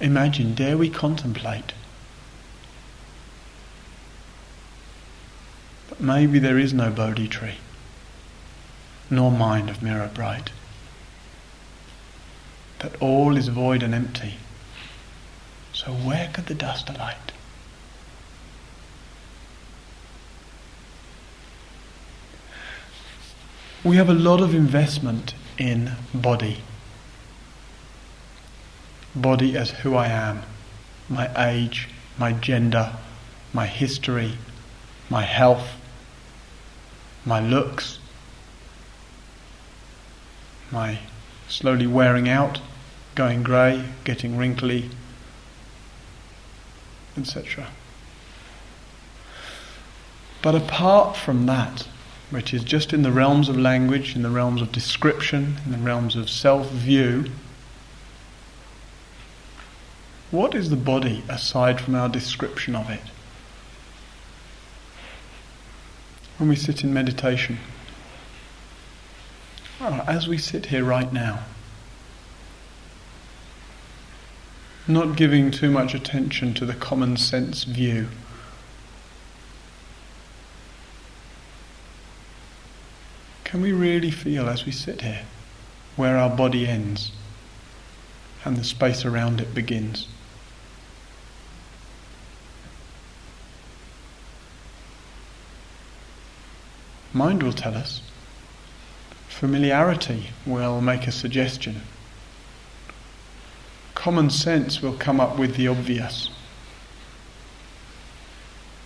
imagine, 0.00 0.54
dare 0.54 0.76
we 0.76 0.90
contemplate? 0.90 1.72
But 5.88 6.00
maybe 6.00 6.38
there 6.38 6.58
is 6.58 6.74
no 6.74 6.90
Bodhi 6.90 7.28
tree, 7.28 7.58
nor 9.08 9.30
mind 9.30 9.70
of 9.70 9.82
mirror 9.82 10.10
bright. 10.12 10.50
That 12.80 13.00
all 13.00 13.36
is 13.36 13.48
void 13.48 13.82
and 13.82 13.94
empty. 13.94 14.34
So 15.72 15.92
where 15.92 16.28
could 16.32 16.46
the 16.46 16.54
dust 16.54 16.90
alight? 16.90 17.32
We 23.84 23.96
have 23.96 24.10
a 24.10 24.14
lot 24.14 24.40
of 24.40 24.54
investment 24.54 25.34
in 25.56 25.92
body 26.12 26.62
body 29.20 29.56
as 29.56 29.70
who 29.70 29.94
I 29.94 30.08
am, 30.08 30.42
my 31.08 31.30
age, 31.36 31.88
my 32.18 32.32
gender, 32.32 32.92
my 33.52 33.66
history, 33.66 34.34
my 35.10 35.22
health, 35.22 35.68
my 37.24 37.40
looks, 37.40 37.98
my 40.70 40.98
slowly 41.48 41.86
wearing 41.86 42.28
out, 42.28 42.60
going 43.14 43.42
grey, 43.42 43.84
getting 44.04 44.36
wrinkly, 44.36 44.90
etc. 47.16 47.68
But 50.42 50.54
apart 50.54 51.16
from 51.16 51.46
that, 51.46 51.88
which 52.30 52.52
is 52.52 52.62
just 52.62 52.92
in 52.92 53.02
the 53.02 53.10
realms 53.10 53.48
of 53.48 53.56
language, 53.56 54.14
in 54.14 54.22
the 54.22 54.30
realms 54.30 54.60
of 54.60 54.70
description, 54.70 55.56
in 55.64 55.72
the 55.72 55.78
realms 55.78 56.14
of 56.14 56.28
self 56.28 56.70
view, 56.70 57.26
what 60.30 60.54
is 60.54 60.70
the 60.70 60.76
body 60.76 61.22
aside 61.28 61.80
from 61.80 61.94
our 61.94 62.08
description 62.08 62.76
of 62.76 62.90
it? 62.90 63.00
When 66.36 66.48
we 66.48 66.56
sit 66.56 66.84
in 66.84 66.92
meditation, 66.92 67.58
as 69.80 70.28
we 70.28 70.38
sit 70.38 70.66
here 70.66 70.84
right 70.84 71.12
now, 71.12 71.40
not 74.86 75.16
giving 75.16 75.50
too 75.50 75.70
much 75.70 75.94
attention 75.94 76.54
to 76.54 76.64
the 76.64 76.74
common 76.74 77.16
sense 77.16 77.64
view. 77.64 78.08
Can 83.44 83.60
we 83.60 83.72
really 83.72 84.10
feel 84.10 84.48
as 84.48 84.64
we 84.64 84.72
sit 84.72 85.02
here 85.02 85.24
where 85.96 86.16
our 86.16 86.30
body 86.30 86.66
ends 86.66 87.12
and 88.44 88.56
the 88.56 88.64
space 88.64 89.04
around 89.04 89.40
it 89.40 89.54
begins? 89.54 90.08
Mind 97.18 97.42
will 97.42 97.52
tell 97.52 97.74
us. 97.74 98.00
Familiarity 99.26 100.28
will 100.46 100.80
make 100.80 101.08
a 101.08 101.10
suggestion. 101.10 101.82
Common 103.96 104.30
sense 104.30 104.80
will 104.80 104.92
come 104.92 105.18
up 105.18 105.36
with 105.36 105.56
the 105.56 105.66
obvious. 105.66 106.30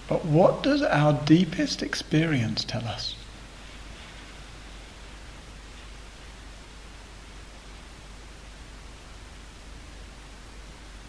But 0.08 0.24
what 0.24 0.62
does 0.62 0.80
our 0.80 1.12
deepest 1.12 1.82
experience 1.82 2.64
tell 2.64 2.86
us? 2.86 3.16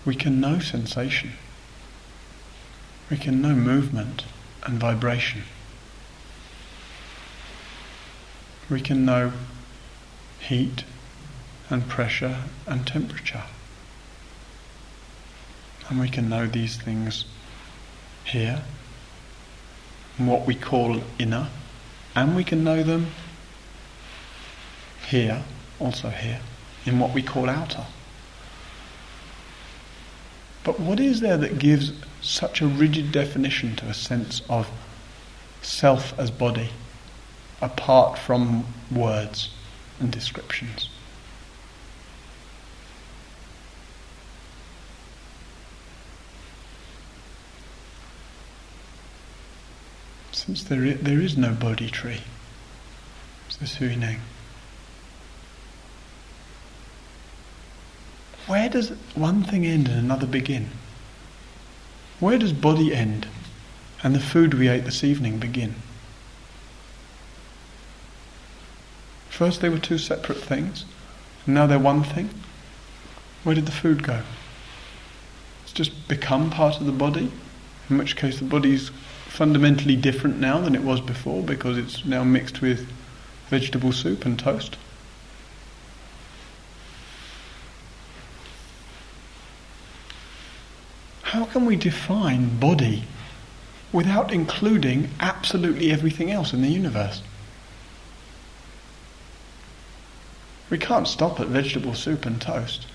We 0.03 0.15
can 0.15 0.41
know 0.41 0.59
sensation. 0.59 1.31
We 3.09 3.15
can 3.15 3.41
know 3.41 3.55
movement 3.55 4.25
and 4.63 4.77
vibration. 4.77 5.43
We 8.69 8.81
can 8.81 9.05
know 9.05 9.31
heat 10.39 10.83
and 11.69 11.87
pressure 11.87 12.37
and 12.67 12.85
temperature. 12.85 13.43
And 15.89 15.99
we 15.99 16.09
can 16.09 16.29
know 16.29 16.47
these 16.47 16.77
things 16.77 17.25
here, 18.23 18.63
in 20.17 20.27
what 20.27 20.45
we 20.45 20.55
call 20.55 21.01
inner, 21.19 21.49
and 22.15 22.35
we 22.35 22.43
can 22.43 22.63
know 22.63 22.83
them 22.83 23.07
here, 25.07 25.43
also 25.79 26.09
here, 26.09 26.39
in 26.85 26.99
what 26.99 27.13
we 27.13 27.21
call 27.21 27.49
outer. 27.49 27.85
But 30.63 30.79
what 30.79 30.99
is 30.99 31.19
there 31.19 31.37
that 31.37 31.59
gives 31.59 31.91
such 32.21 32.61
a 32.61 32.67
rigid 32.67 33.11
definition 33.11 33.75
to 33.77 33.87
a 33.87 33.93
sense 33.93 34.41
of 34.49 34.69
self 35.61 36.17
as 36.17 36.31
body, 36.31 36.69
apart 37.63 38.19
from 38.19 38.65
words 38.91 39.49
and 39.99 40.11
descriptions? 40.11 40.89
Since 50.33 50.65
there 50.65 50.83
is, 50.83 50.99
there 50.99 51.21
is 51.21 51.37
no 51.37 51.53
Bodhi 51.53 51.89
tree, 51.89 52.21
says 53.47 53.75
Huineng. 53.75 54.19
Where 58.45 58.67
does 58.67 58.89
one 59.15 59.43
thing 59.43 59.65
end 59.65 59.87
and 59.87 59.99
another 59.99 60.27
begin? 60.27 60.69
Where 62.19 62.37
does 62.37 62.51
body 62.51 62.93
end 62.93 63.25
and 64.03 64.13
the 64.13 64.19
food 64.19 64.53
we 64.53 64.67
ate 64.67 64.83
this 64.83 65.01
evening 65.03 65.39
begin? 65.39 65.75
First 69.33 69.61
they 69.61 69.69
were 69.69 69.79
two 69.79 69.97
separate 69.97 70.37
things, 70.37 70.85
and 71.47 71.55
now 71.55 71.65
they're 71.65 71.79
one 71.79 72.03
thing. 72.03 72.29
Where 73.43 73.55
did 73.55 73.65
the 73.65 73.71
food 73.71 74.03
go? 74.03 74.21
It's 75.63 75.73
just 75.73 76.07
become 76.07 76.51
part 76.51 76.79
of 76.79 76.85
the 76.85 76.91
body, 76.91 77.31
in 77.89 77.97
which 77.97 78.15
case 78.15 78.37
the 78.37 78.45
body's 78.45 78.91
fundamentally 79.25 79.95
different 79.95 80.39
now 80.39 80.59
than 80.59 80.75
it 80.75 80.83
was 80.83 81.01
before 81.01 81.41
because 81.41 81.79
it's 81.79 82.05
now 82.05 82.23
mixed 82.23 82.61
with 82.61 82.87
vegetable 83.49 83.91
soup 83.91 84.23
and 84.23 84.37
toast. 84.37 84.77
How 91.23 91.45
can 91.45 91.65
we 91.65 91.75
define 91.75 92.59
body 92.59 93.05
without 93.91 94.31
including 94.31 95.09
absolutely 95.19 95.91
everything 95.91 96.29
else 96.29 96.53
in 96.53 96.61
the 96.61 96.69
universe? 96.69 97.23
We 100.73 100.79
can't 100.79 101.07
stop 101.07 101.39
at 101.39 101.49
vegetable 101.49 101.93
soup 101.93 102.25
and 102.25 102.41
toast. 102.41 102.87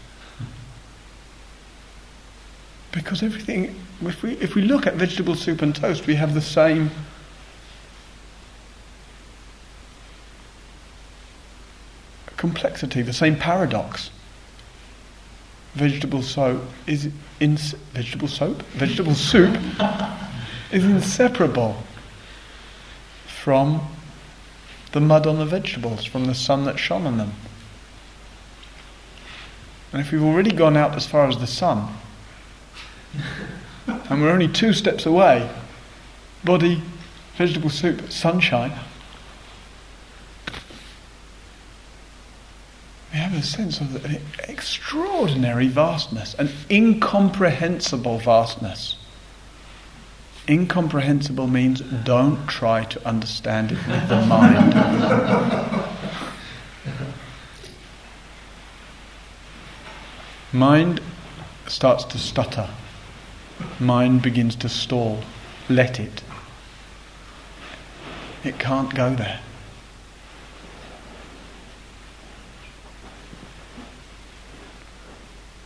Because 2.91 3.23
everything, 3.23 3.81
if 4.03 4.21
we, 4.21 4.33
if 4.39 4.57
we 4.57 4.63
look 4.63 4.89
at 4.89 4.95
vegetable 4.95 5.37
soup 5.37 5.63
and 5.63 5.73
toast, 5.73 6.05
we 6.09 6.17
have 6.17 6.35
the 6.35 6.41
same 6.41 6.91
complexity, 12.37 13.01
the 13.01 13.13
same 13.13 13.37
paradox. 13.37 14.11
Vegetable 15.75 16.23
soap 16.23 16.65
is 16.89 17.13
in 17.39 17.59
vegetable 17.93 18.27
soap, 18.27 18.63
vegetable 18.73 19.15
soup 19.31 19.57
is 20.73 20.85
inseparable 20.85 21.81
from 23.29 23.81
the 24.91 25.01
mud 25.01 25.29
on 25.29 25.39
the 25.39 25.47
vegetables, 25.47 26.05
from 26.05 26.25
the 26.25 26.35
sun 26.35 26.65
that 26.65 26.77
shone 26.81 27.07
on 27.07 27.19
them. 27.19 27.35
And 29.93 30.01
if 30.01 30.13
we've 30.13 30.23
already 30.23 30.51
gone 30.51 30.77
out 30.77 30.95
as 30.95 31.07
far 31.07 31.27
as 31.29 31.39
the 31.39 31.47
sun, 31.47 31.89
and 33.87 34.23
we're 34.23 34.31
only 34.31 34.49
two 34.49 34.73
steps 34.73 35.07
away. 35.07 35.51
Body, 36.45 36.83
vegetable 37.37 37.71
soup, 37.71 38.11
sunshine. 38.11 38.73
We 43.13 43.19
have 43.19 43.35
a 43.35 43.43
sense 43.43 43.81
of 43.81 44.05
an 44.05 44.21
extraordinary 44.47 45.69
vastness, 45.69 46.35
an 46.35 46.51
incomprehensible 46.71 48.19
vastness. 48.19 48.97
Incomprehensible 50.47 51.47
means 51.47 51.81
don't 51.81 52.47
try 52.47 52.85
to 52.85 53.07
understand 53.07 53.73
it 53.73 53.79
with 53.87 54.09
the 54.09 54.21
mind. 54.27 54.75
mind 60.59 61.01
starts 61.67 62.05
to 62.05 62.19
stutter 62.19 62.69
mind 63.79 64.23
begins 64.23 64.57
to 64.57 64.69
stall. 64.69 65.21
Let 65.69 66.01
it. 66.01 66.23
It 68.45 68.59
can't 68.59 68.95
go 68.95 69.15
there. 69.15 69.41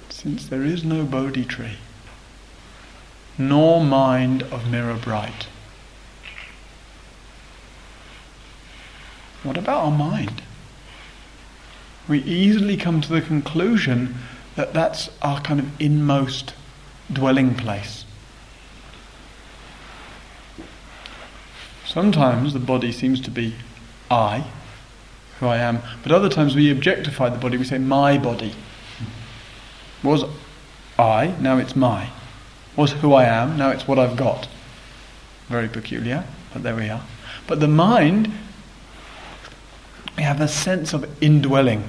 Since 0.08 0.46
there 0.46 0.62
is 0.62 0.84
no 0.84 1.04
Bodhi 1.04 1.44
tree, 1.44 1.78
nor 3.36 3.84
mind 3.84 4.42
of 4.44 4.70
mirror 4.70 4.94
bright. 4.94 5.46
What 9.42 9.56
about 9.56 9.84
our 9.84 9.90
mind? 9.90 10.42
We 12.08 12.20
easily 12.20 12.76
come 12.76 13.00
to 13.00 13.08
the 13.08 13.20
conclusion 13.20 14.14
that 14.56 14.72
that's 14.74 15.10
our 15.22 15.40
kind 15.40 15.60
of 15.60 15.80
inmost 15.80 16.54
dwelling 17.12 17.54
place. 17.54 18.04
Sometimes 21.86 22.52
the 22.52 22.58
body 22.58 22.92
seems 22.92 23.20
to 23.20 23.30
be 23.30 23.54
I, 24.10 24.46
who 25.40 25.46
I 25.46 25.58
am, 25.58 25.80
but 26.02 26.12
other 26.12 26.28
times 26.28 26.54
we 26.54 26.70
objectify 26.70 27.28
the 27.28 27.38
body, 27.38 27.56
we 27.56 27.64
say 27.64 27.78
my 27.78 28.18
body. 28.18 28.54
Was 30.02 30.24
I, 30.98 31.34
now 31.40 31.58
it's 31.58 31.76
my. 31.76 32.08
Was 32.76 32.92
who 32.92 33.12
I 33.12 33.24
am, 33.24 33.56
now 33.58 33.70
it's 33.70 33.86
what 33.86 33.98
I've 33.98 34.16
got. 34.16 34.48
Very 35.48 35.68
peculiar, 35.68 36.24
but 36.52 36.62
there 36.62 36.74
we 36.74 36.88
are. 36.88 37.02
But 37.46 37.60
the 37.60 37.68
mind, 37.68 38.32
we 40.16 40.22
have 40.22 40.40
a 40.40 40.48
sense 40.48 40.92
of 40.92 41.22
indwelling. 41.22 41.84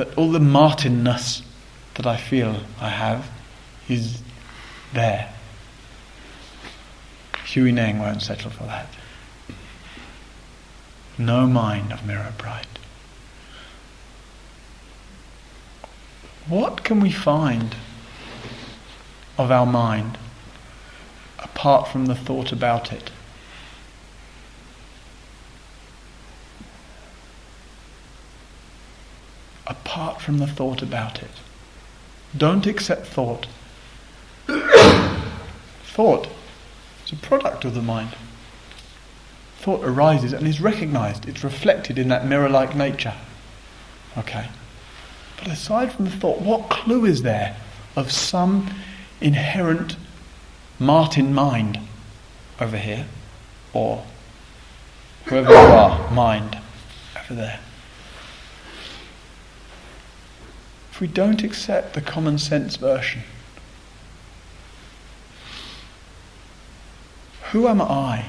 That 0.00 0.16
all 0.16 0.32
the 0.32 0.38
Martinness 0.40 1.42
that 1.96 2.06
I 2.06 2.16
feel 2.16 2.62
I 2.80 2.88
have 2.88 3.30
is 3.86 4.22
there. 4.94 5.30
Huineng 7.44 7.98
won't 7.98 8.22
settle 8.22 8.50
for 8.50 8.64
that. 8.64 8.88
No 11.18 11.46
mind 11.46 11.92
of 11.92 12.06
mirror 12.06 12.32
bright. 12.38 12.78
What 16.48 16.82
can 16.82 17.00
we 17.00 17.10
find 17.10 17.76
of 19.36 19.50
our 19.50 19.66
mind 19.66 20.16
apart 21.40 21.88
from 21.88 22.06
the 22.06 22.14
thought 22.14 22.52
about 22.52 22.90
it? 22.90 23.10
Apart 29.90 30.20
from 30.20 30.38
the 30.38 30.46
thought 30.46 30.82
about 30.82 31.20
it. 31.20 31.32
Don't 32.36 32.64
accept 32.64 33.08
thought 33.08 33.48
Thought 35.82 36.28
is 37.04 37.10
a 37.10 37.16
product 37.16 37.64
of 37.64 37.74
the 37.74 37.82
mind. 37.82 38.14
Thought 39.58 39.84
arises 39.84 40.32
and 40.32 40.46
is 40.46 40.60
recognized, 40.60 41.28
it's 41.28 41.42
reflected 41.42 41.98
in 41.98 42.06
that 42.06 42.24
mirror 42.24 42.48
like 42.48 42.76
nature. 42.76 43.14
Okay. 44.16 44.46
But 45.38 45.48
aside 45.48 45.92
from 45.92 46.04
the 46.04 46.12
thought, 46.12 46.40
what 46.40 46.70
clue 46.70 47.04
is 47.04 47.22
there 47.22 47.56
of 47.96 48.12
some 48.12 48.72
inherent 49.20 49.96
Martin 50.78 51.34
mind 51.34 51.80
over 52.60 52.78
here? 52.78 53.06
Or 53.72 54.04
whoever 55.24 55.50
you 55.50 55.56
are, 55.56 56.10
mind 56.12 56.60
over 57.16 57.34
there? 57.34 57.58
If 61.00 61.08
we 61.08 61.14
don't 61.14 61.42
accept 61.42 61.94
the 61.94 62.02
common 62.02 62.36
sense 62.36 62.76
version, 62.76 63.22
Who 67.52 67.66
am 67.66 67.80
I? 67.80 68.26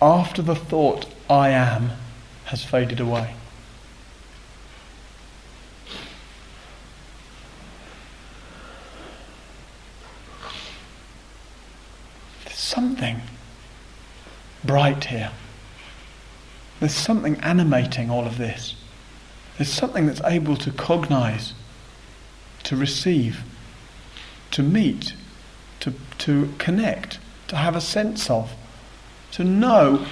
After 0.00 0.40
the 0.40 0.54
thought, 0.54 1.04
I 1.28 1.50
am, 1.50 1.92
has 2.46 2.64
faded 2.64 2.98
away. 2.98 3.34
There's 12.46 12.56
something 12.56 13.20
bright 14.64 15.04
here. 15.04 15.32
There's 16.80 16.94
something 16.94 17.36
animating 17.40 18.08
all 18.08 18.26
of 18.26 18.38
this. 18.38 18.81
There's 19.58 19.72
something 19.72 20.06
that's 20.06 20.22
able 20.22 20.56
to 20.56 20.70
cognize 20.70 21.54
to 22.64 22.76
receive, 22.76 23.42
to 24.52 24.62
meet, 24.62 25.14
to, 25.80 25.92
to 26.18 26.52
connect, 26.58 27.18
to 27.48 27.56
have 27.56 27.76
a 27.76 27.80
sense 27.80 28.30
of, 28.30 28.52
to 29.32 29.44
know 29.44 30.06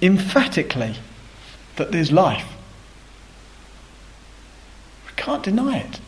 emphatically 0.00 0.96
that 1.76 1.92
there's 1.92 2.12
life. 2.12 2.46
We 5.06 5.12
can't 5.16 5.42
deny 5.42 5.78
it. 5.78 6.00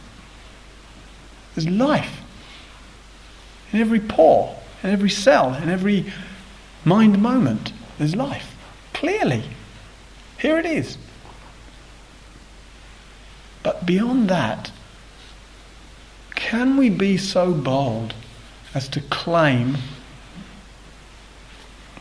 There's 1.55 1.69
life 1.69 2.21
in 3.73 3.81
every 3.81 4.01
pore, 4.01 4.57
in 4.83 4.91
every 4.91 5.11
cell, 5.11 5.55
in 5.55 5.69
every 5.69 6.13
mind 6.85 7.21
moment. 7.21 7.73
There's 7.99 8.17
life. 8.17 8.57
Clearly. 8.95 9.45
Here 10.41 10.59
it 10.59 10.65
is. 10.65 10.97
But 13.63 13.85
beyond 13.85 14.31
that, 14.31 14.73
can 16.35 16.79
we 16.79 16.89
be 16.89 17.19
so 17.19 17.53
bold 17.53 18.15
as 18.73 18.89
to 18.89 19.03
claim 19.03 19.77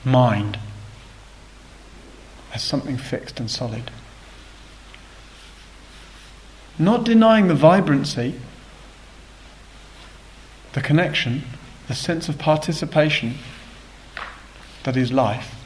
mind 0.06 0.58
as 2.54 2.64
something 2.64 2.98
fixed 2.98 3.42
and 3.42 3.52
solid? 3.52 3.92
Not 6.78 7.04
denying 7.04 7.50
the 7.50 7.56
vibrancy, 7.56 8.40
the 10.72 10.82
connection, 10.82 11.44
the 11.90 11.96
sense 11.96 12.30
of 12.30 12.38
participation 12.38 13.36
that 14.84 14.96
is 14.96 15.12
life. 15.12 15.59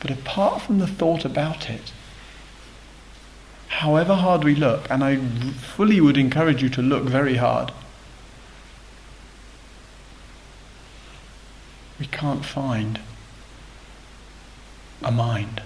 But 0.00 0.10
apart 0.10 0.62
from 0.62 0.78
the 0.78 0.86
thought 0.86 1.24
about 1.24 1.68
it, 1.68 1.92
however 3.68 4.14
hard 4.14 4.44
we 4.44 4.54
look, 4.54 4.90
and 4.90 5.04
I 5.04 5.16
fully 5.16 6.00
would 6.00 6.16
encourage 6.16 6.62
you 6.62 6.70
to 6.70 6.82
look 6.82 7.04
very 7.04 7.36
hard, 7.36 7.70
we 11.98 12.06
can't 12.06 12.44
find 12.44 12.98
a 15.02 15.10
mind. 15.10 15.62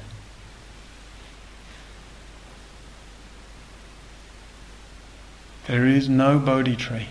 There 5.69 5.87
is 5.87 6.09
no 6.09 6.41
Bodhi 6.41 6.77
tree, 6.77 7.09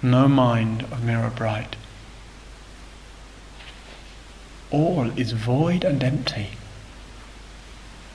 no 0.00 0.28
mind 0.28 0.82
of 0.84 1.04
mirror 1.04 1.30
bright 1.30 1.76
all 4.72 5.10
is 5.18 5.32
void 5.32 5.84
and 5.84 6.02
empty, 6.02 6.48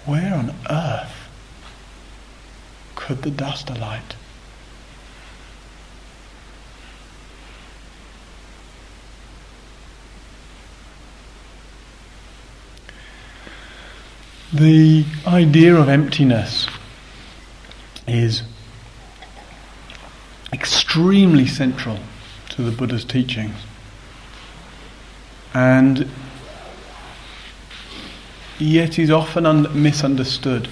where 0.06 0.34
on 0.34 0.54
earth 0.70 1.30
could 2.96 3.22
the 3.22 3.32
dust 3.32 3.70
alight? 3.70 4.16
The 14.54 15.06
idea 15.28 15.76
of 15.76 15.90
emptiness 15.90 16.68
is 18.08 18.44
extremely 20.54 21.46
central 21.46 22.00
to 22.50 22.64
the 22.64 22.72
Buddha's 22.72 23.04
teachings. 23.04 23.58
And 25.54 26.10
yet 28.60 28.98
is 28.98 29.12
often 29.12 29.46
un- 29.46 29.82
misunderstood. 29.82 30.70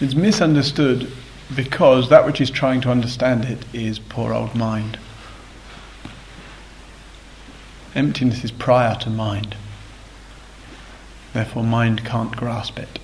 It's 0.00 0.14
misunderstood 0.14 1.10
because 1.54 2.08
that 2.08 2.24
which 2.24 2.40
is 2.40 2.50
trying 2.50 2.80
to 2.82 2.90
understand 2.90 3.44
it 3.44 3.64
is 3.72 3.98
poor 3.98 4.32
old 4.32 4.54
mind. 4.54 4.98
Emptiness 7.94 8.44
is 8.44 8.52
prior 8.52 8.94
to 8.96 9.10
mind. 9.10 9.56
Therefore, 11.32 11.64
mind 11.64 12.04
can't 12.04 12.36
grasp 12.36 12.78
it. 12.78 12.98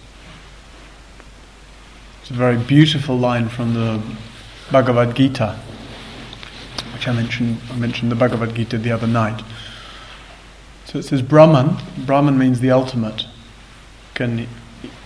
It's 2.22 2.30
a 2.30 2.34
very 2.34 2.56
beautiful 2.56 3.16
line 3.16 3.48
from 3.48 3.74
the 3.74 4.02
Bhagavad 4.70 5.14
Gita, 5.14 5.58
which 6.92 7.06
I 7.06 7.12
mentioned. 7.12 7.60
I 7.70 7.76
mentioned 7.76 8.10
the 8.10 8.16
Bhagavad 8.16 8.54
Gita 8.54 8.78
the 8.78 8.90
other 8.90 9.06
night. 9.06 9.44
So 10.86 10.98
it 10.98 11.04
says 11.04 11.22
Brahman. 11.22 11.76
Brahman 12.04 12.38
means 12.38 12.60
the 12.60 12.70
ultimate 12.70 13.26
can 14.16 14.48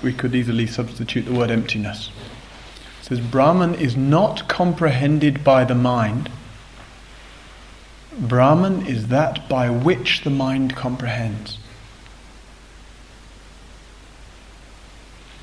we 0.02 0.14
could 0.14 0.34
easily 0.34 0.66
substitute 0.66 1.26
the 1.26 1.34
word 1.34 1.50
emptiness. 1.50 2.10
It 3.00 3.04
says 3.04 3.20
Brahman 3.20 3.74
is 3.74 3.96
not 3.96 4.48
comprehended 4.48 5.44
by 5.44 5.64
the 5.64 5.74
mind. 5.74 6.30
Brahman 8.18 8.86
is 8.86 9.08
that 9.08 9.48
by 9.48 9.68
which 9.68 10.22
the 10.22 10.30
mind 10.30 10.74
comprehends. 10.76 11.58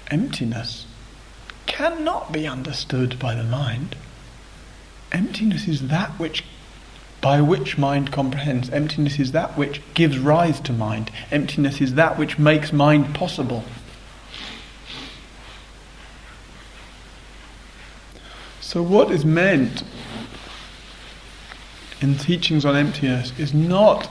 Emptiness 0.10 0.88
cannot 1.66 2.32
be 2.32 2.48
understood 2.48 3.20
by 3.20 3.36
the 3.36 3.44
mind. 3.44 3.96
Emptiness 5.12 5.68
is 5.68 5.90
that 5.90 6.12
which 6.12 6.44
by 7.28 7.42
which 7.42 7.78
mind 7.78 8.10
comprehends. 8.10 8.70
Emptiness 8.70 9.20
is 9.20 9.34
that 9.34 9.58
which 9.58 9.82
gives 9.94 10.18
rise 10.18 10.62
to 10.62 10.72
mind. 10.72 11.12
Emptiness 11.30 11.82
is 11.82 11.96
that 11.96 12.18
which 12.18 12.40
makes 12.40 12.72
mind 12.72 13.14
possible. 13.14 13.66
So, 18.62 18.82
what 18.82 19.12
is 19.12 19.26
meant 19.26 19.84
in 22.00 22.18
teachings 22.18 22.64
on 22.64 22.78
emptiness 22.78 23.38
is 23.38 23.54
not 23.54 24.10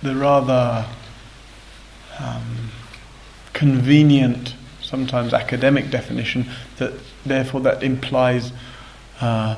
the 0.00 0.14
rather 0.14 0.86
um, 2.20 2.70
convenient, 3.52 4.54
sometimes 4.80 5.34
academic 5.34 5.90
definition 5.90 6.48
that 6.76 6.92
therefore 7.26 7.60
that 7.62 7.82
implies 7.82 8.52
uh, 9.20 9.56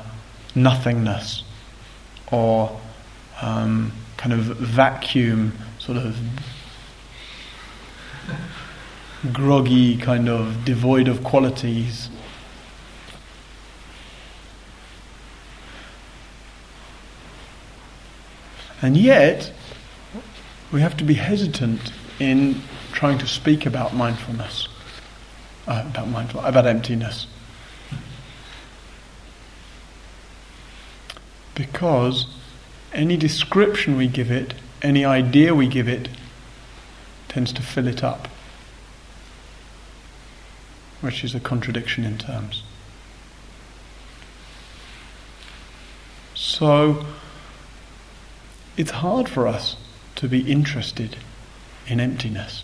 nothingness 0.55 1.43
or 2.33 2.81
um, 3.41 3.93
kind 4.17 4.33
of 4.33 4.39
vacuum, 4.39 5.53
sort 5.77 5.99
of 5.99 6.17
groggy, 9.31 9.95
kind 9.97 10.27
of 10.27 10.65
devoid 10.65 11.07
of 11.07 11.23
qualities. 11.23 12.09
And 18.81 18.97
yet, 18.97 19.53
we 20.71 20.81
have 20.81 20.97
to 20.97 21.03
be 21.03 21.13
hesitant 21.13 21.93
in 22.19 22.61
trying 22.91 23.19
to 23.19 23.27
speak 23.27 23.65
about 23.67 23.93
mindfulness, 23.93 24.67
uh, 25.67 25.83
about 25.85 26.09
mindfulness, 26.09 26.49
about 26.49 26.65
emptiness. 26.65 27.27
Because 31.55 32.27
any 32.93 33.17
description 33.17 33.97
we 33.97 34.07
give 34.07 34.31
it, 34.31 34.53
any 34.81 35.05
idea 35.05 35.53
we 35.53 35.67
give 35.67 35.87
it, 35.87 36.09
tends 37.29 37.51
to 37.53 37.61
fill 37.61 37.87
it 37.87 38.03
up, 38.03 38.27
which 41.01 41.23
is 41.23 41.33
a 41.33 41.39
contradiction 41.39 42.03
in 42.03 42.17
terms. 42.17 42.63
So, 46.35 47.05
it's 48.77 48.91
hard 48.91 49.29
for 49.29 49.47
us 49.47 49.75
to 50.15 50.27
be 50.27 50.51
interested 50.51 51.17
in 51.87 51.99
emptiness 51.99 52.63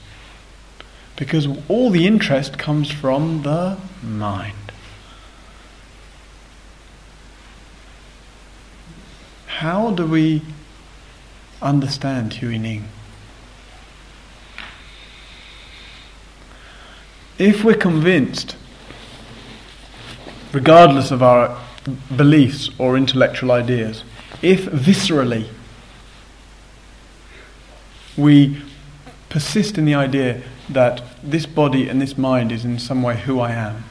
because 1.19 1.47
all 1.67 1.89
the 1.89 2.07
interest 2.07 2.57
comes 2.57 2.89
from 2.89 3.43
the 3.43 3.77
mind. 4.01 4.58
How 9.59 9.91
do 9.91 10.05
we 10.05 10.41
understand 11.61 12.35
Hui 12.35 12.57
Neng? 12.57 12.87
If 17.37 17.65
we're 17.65 17.75
convinced, 17.75 18.55
regardless 20.53 21.11
of 21.11 21.21
our 21.21 21.59
beliefs 22.15 22.69
or 22.77 22.95
intellectual 22.95 23.51
ideas, 23.51 24.05
if 24.41 24.63
viscerally 24.67 25.49
we 28.15 28.61
persist 29.27 29.77
in 29.77 29.83
the 29.83 29.93
idea 29.93 30.41
that 30.69 31.01
this 31.21 31.45
body 31.45 31.89
and 31.89 32.01
this 32.01 32.17
mind 32.17 32.53
is 32.53 32.63
in 32.63 32.79
some 32.79 33.03
way 33.03 33.17
who 33.17 33.41
I 33.41 33.51
am, 33.51 33.83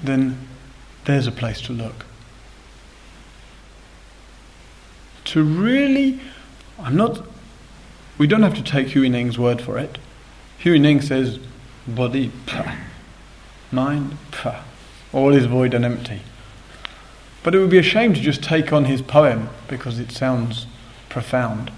then 0.00 0.46
there's 1.06 1.26
a 1.26 1.32
place 1.32 1.60
to 1.62 1.72
look. 1.72 2.04
To 5.28 5.42
really, 5.42 6.20
I'm 6.78 6.96
not, 6.96 7.22
we 8.16 8.26
don't 8.26 8.42
have 8.42 8.54
to 8.54 8.62
take 8.62 8.88
Hui 8.88 9.10
Neng's 9.10 9.38
word 9.38 9.60
for 9.60 9.78
it, 9.78 9.98
Huey 10.56 10.78
Ning 10.78 11.02
says, 11.02 11.38
body, 11.86 12.32
pah. 12.46 12.74
mind, 13.70 14.16
pah. 14.30 14.62
all 15.12 15.34
is 15.34 15.44
void 15.44 15.74
and 15.74 15.84
empty. 15.84 16.22
But 17.42 17.54
it 17.54 17.58
would 17.58 17.68
be 17.68 17.76
a 17.76 17.82
shame 17.82 18.14
to 18.14 18.20
just 18.22 18.42
take 18.42 18.72
on 18.72 18.86
his 18.86 19.02
poem 19.02 19.50
because 19.68 19.98
it 19.98 20.12
sounds 20.12 20.66
profound. 21.10 21.72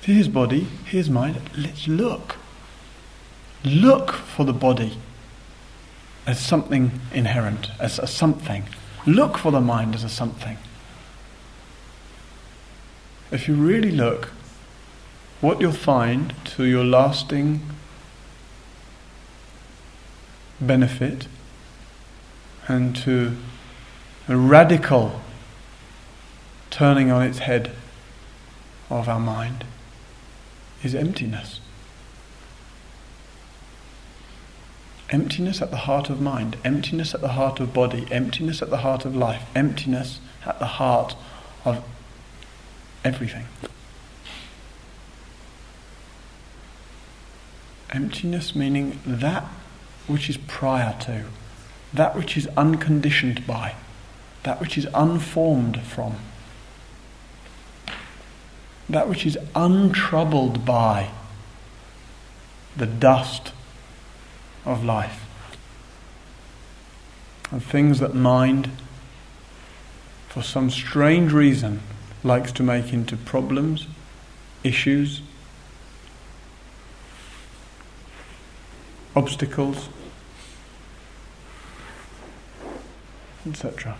Here's 0.00 0.28
body, 0.28 0.68
here's 0.86 1.10
mind. 1.10 1.38
Let's 1.54 1.86
look. 1.86 2.36
Look 3.62 4.12
for 4.12 4.46
the 4.46 4.54
body 4.54 4.96
as 6.28 6.38
something 6.38 7.00
inherent, 7.10 7.70
as 7.80 7.98
a 7.98 8.06
something. 8.06 8.62
Look 9.06 9.38
for 9.38 9.50
the 9.50 9.62
mind 9.62 9.94
as 9.94 10.04
a 10.04 10.10
something. 10.10 10.58
If 13.30 13.48
you 13.48 13.54
really 13.54 13.90
look, 13.90 14.26
what 15.40 15.58
you'll 15.58 15.72
find 15.72 16.34
to 16.56 16.64
your 16.64 16.84
lasting 16.84 17.62
benefit 20.60 21.28
and 22.66 22.94
to 22.96 23.34
a 24.28 24.36
radical 24.36 25.22
turning 26.68 27.10
on 27.10 27.22
its 27.22 27.38
head 27.38 27.70
of 28.90 29.08
our 29.08 29.20
mind 29.20 29.64
is 30.82 30.94
emptiness. 30.94 31.60
Emptiness 35.10 35.62
at 35.62 35.70
the 35.70 35.78
heart 35.78 36.10
of 36.10 36.20
mind, 36.20 36.56
emptiness 36.64 37.14
at 37.14 37.22
the 37.22 37.28
heart 37.28 37.60
of 37.60 37.72
body, 37.72 38.06
emptiness 38.10 38.60
at 38.60 38.68
the 38.68 38.78
heart 38.78 39.06
of 39.06 39.16
life, 39.16 39.42
emptiness 39.54 40.20
at 40.44 40.58
the 40.58 40.66
heart 40.66 41.16
of 41.64 41.82
everything. 43.04 43.46
Emptiness 47.90 48.54
meaning 48.54 49.00
that 49.06 49.44
which 50.06 50.28
is 50.28 50.36
prior 50.36 50.94
to, 51.00 51.24
that 51.94 52.14
which 52.14 52.36
is 52.36 52.46
unconditioned 52.48 53.46
by, 53.46 53.74
that 54.42 54.60
which 54.60 54.76
is 54.76 54.86
unformed 54.92 55.80
from, 55.80 56.16
that 58.90 59.08
which 59.08 59.24
is 59.24 59.38
untroubled 59.54 60.66
by 60.66 61.10
the 62.76 62.86
dust 62.86 63.52
of 64.64 64.84
life. 64.84 65.24
And 67.50 67.62
things 67.62 68.00
that 68.00 68.14
mind, 68.14 68.70
for 70.28 70.42
some 70.42 70.70
strange 70.70 71.32
reason, 71.32 71.80
likes 72.22 72.52
to 72.52 72.62
make 72.62 72.92
into 72.92 73.16
problems, 73.16 73.86
issues, 74.62 75.22
obstacles, 79.16 79.88
etc. 83.46 83.96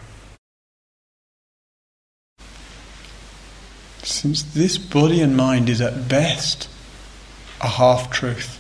Since 4.02 4.42
this 4.42 4.78
body 4.78 5.20
and 5.20 5.36
mind 5.36 5.68
is 5.68 5.80
at 5.80 6.08
best 6.08 6.68
a 7.60 7.68
half 7.68 8.10
truth, 8.10 8.57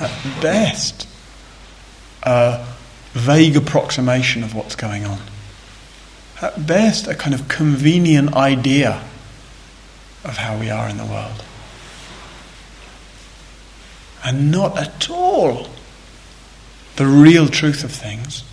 at 0.00 0.40
best 0.40 1.06
a 2.22 2.66
vague 3.12 3.56
approximation 3.56 4.42
of 4.42 4.54
what's 4.54 4.76
going 4.76 5.04
on. 5.04 5.20
At 6.42 6.66
best, 6.66 7.06
a 7.06 7.14
kind 7.14 7.34
of 7.34 7.48
convenient 7.48 8.34
idea 8.34 9.02
of 10.24 10.38
how 10.38 10.58
we 10.58 10.70
are 10.70 10.88
in 10.88 10.96
the 10.96 11.04
world. 11.04 11.44
And 14.24 14.50
not 14.50 14.78
at 14.78 15.10
all 15.10 15.68
the 16.96 17.06
real 17.06 17.48
truth 17.48 17.84
of 17.84 17.92
things. 17.92 18.44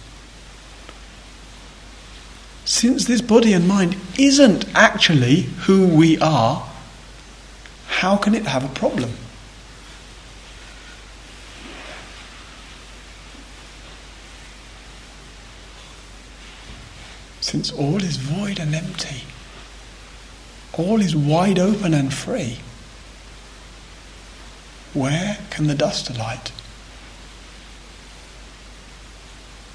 Since 2.64 3.06
this 3.06 3.22
body 3.22 3.54
and 3.54 3.68
mind 3.68 3.96
isn't 4.18 4.66
actually 4.74 5.42
who 5.42 5.88
we 5.88 6.18
are, 6.20 6.68
how 7.88 8.18
can 8.18 8.36
it 8.36 8.46
have 8.46 8.64
a 8.64 8.74
problem? 8.74 9.12
Since 17.48 17.72
all 17.72 18.04
is 18.04 18.18
void 18.18 18.60
and 18.60 18.76
empty, 18.76 19.24
all 20.74 21.00
is 21.00 21.16
wide 21.16 21.58
open 21.58 21.94
and 21.94 22.14
free, 22.14 22.60
where 24.94 25.38
can 25.50 25.68
the 25.68 25.74
dust 25.74 26.10
alight? 26.10 26.52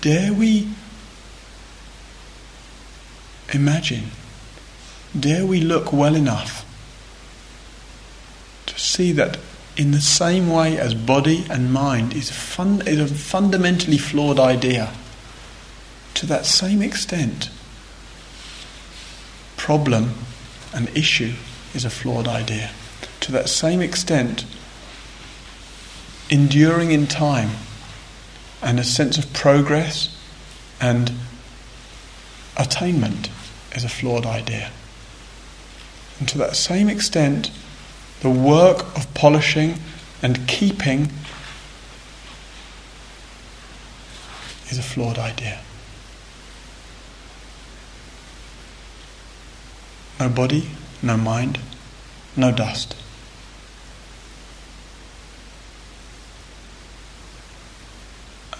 Dare 0.03 0.35
we 0.35 0.69
imagine, 3.55 4.11
dare 5.19 5.47
we 5.47 5.59
look 5.63 5.95
well 5.95 6.15
enough 6.15 6.67
to 8.67 8.79
see 8.79 9.13
that 9.13 9.39
in 9.79 9.93
the 9.93 10.01
same 10.03 10.51
way 10.51 10.77
as 10.77 10.93
body 10.93 11.47
and 11.49 11.73
mind 11.73 12.13
is, 12.13 12.31
fun, 12.31 12.87
is 12.87 13.01
a 13.01 13.15
fundamentally 13.15 13.97
flawed 13.97 14.39
idea, 14.39 14.93
to 16.13 16.27
that 16.27 16.45
same 16.45 16.83
extent, 16.83 17.49
problem 19.63 20.13
and 20.75 20.89
issue 20.97 21.33
is 21.73 21.85
a 21.85 21.91
flawed 21.91 22.27
idea. 22.27 22.69
To 23.21 23.31
that 23.31 23.49
same 23.49 23.81
extent, 23.81 24.45
enduring 26.29 26.91
in 26.91 27.07
time 27.07 27.51
and 28.61 28.81
a 28.81 28.83
sense 28.83 29.19
of 29.19 29.33
progress 29.33 30.19
and 30.81 31.13
attainment 32.57 33.31
is 33.77 33.85
a 33.85 33.89
flawed 33.89 34.27
idea. 34.27 34.73
And 36.19 36.29
to 36.31 36.39
that 36.39 36.57
same 36.57 36.89
extent, 36.89 37.53
the 38.21 38.31
work 38.31 38.81
of 38.97 39.15
polishing 39.15 39.79
and 40.23 40.49
keeping 40.49 41.13
is 44.71 44.79
a 44.79 44.83
flawed 44.83 45.21
idea. 45.21 45.61
No 50.23 50.29
body, 50.29 50.69
no 51.03 51.17
mind, 51.17 51.59
no 52.37 52.53
dust. 52.53 52.95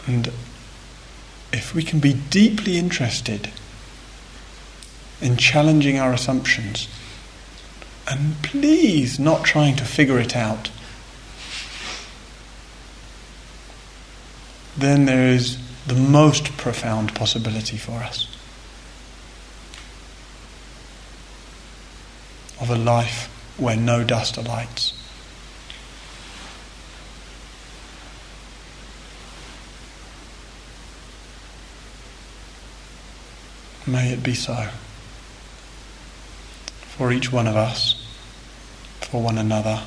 And 0.05 0.33
if 1.53 1.73
we 1.73 1.85
can 1.85 2.01
be 2.01 2.15
deeply 2.15 2.79
interested 2.79 3.53
in 5.21 5.37
challenging 5.37 6.01
our 6.01 6.13
assumptions, 6.13 6.89
and 8.11 8.43
please 8.43 9.21
not 9.21 9.45
trying 9.45 9.77
to 9.77 9.85
figure 9.85 10.19
it 10.19 10.35
out, 10.35 10.69
then 14.77 15.05
there 15.05 15.29
is 15.29 15.59
the 15.87 15.95
most 15.95 16.57
profound 16.57 17.15
possibility 17.15 17.77
for 17.77 18.01
us. 18.01 18.27
Of 22.63 22.71
a 22.71 22.77
life 22.77 23.29
where 23.59 23.77
no 23.77 24.05
dust 24.05 24.37
alights. 24.37 24.95
May 33.85 34.13
it 34.13 34.23
be 34.23 34.35
so 34.35 34.69
for 36.97 37.11
each 37.11 37.33
one 37.33 37.49
of 37.49 37.57
us, 37.57 38.07
for 39.01 39.21
one 39.21 39.39
another, 39.39 39.83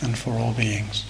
and 0.00 0.16
for 0.16 0.34
all 0.34 0.52
beings. 0.52 1.09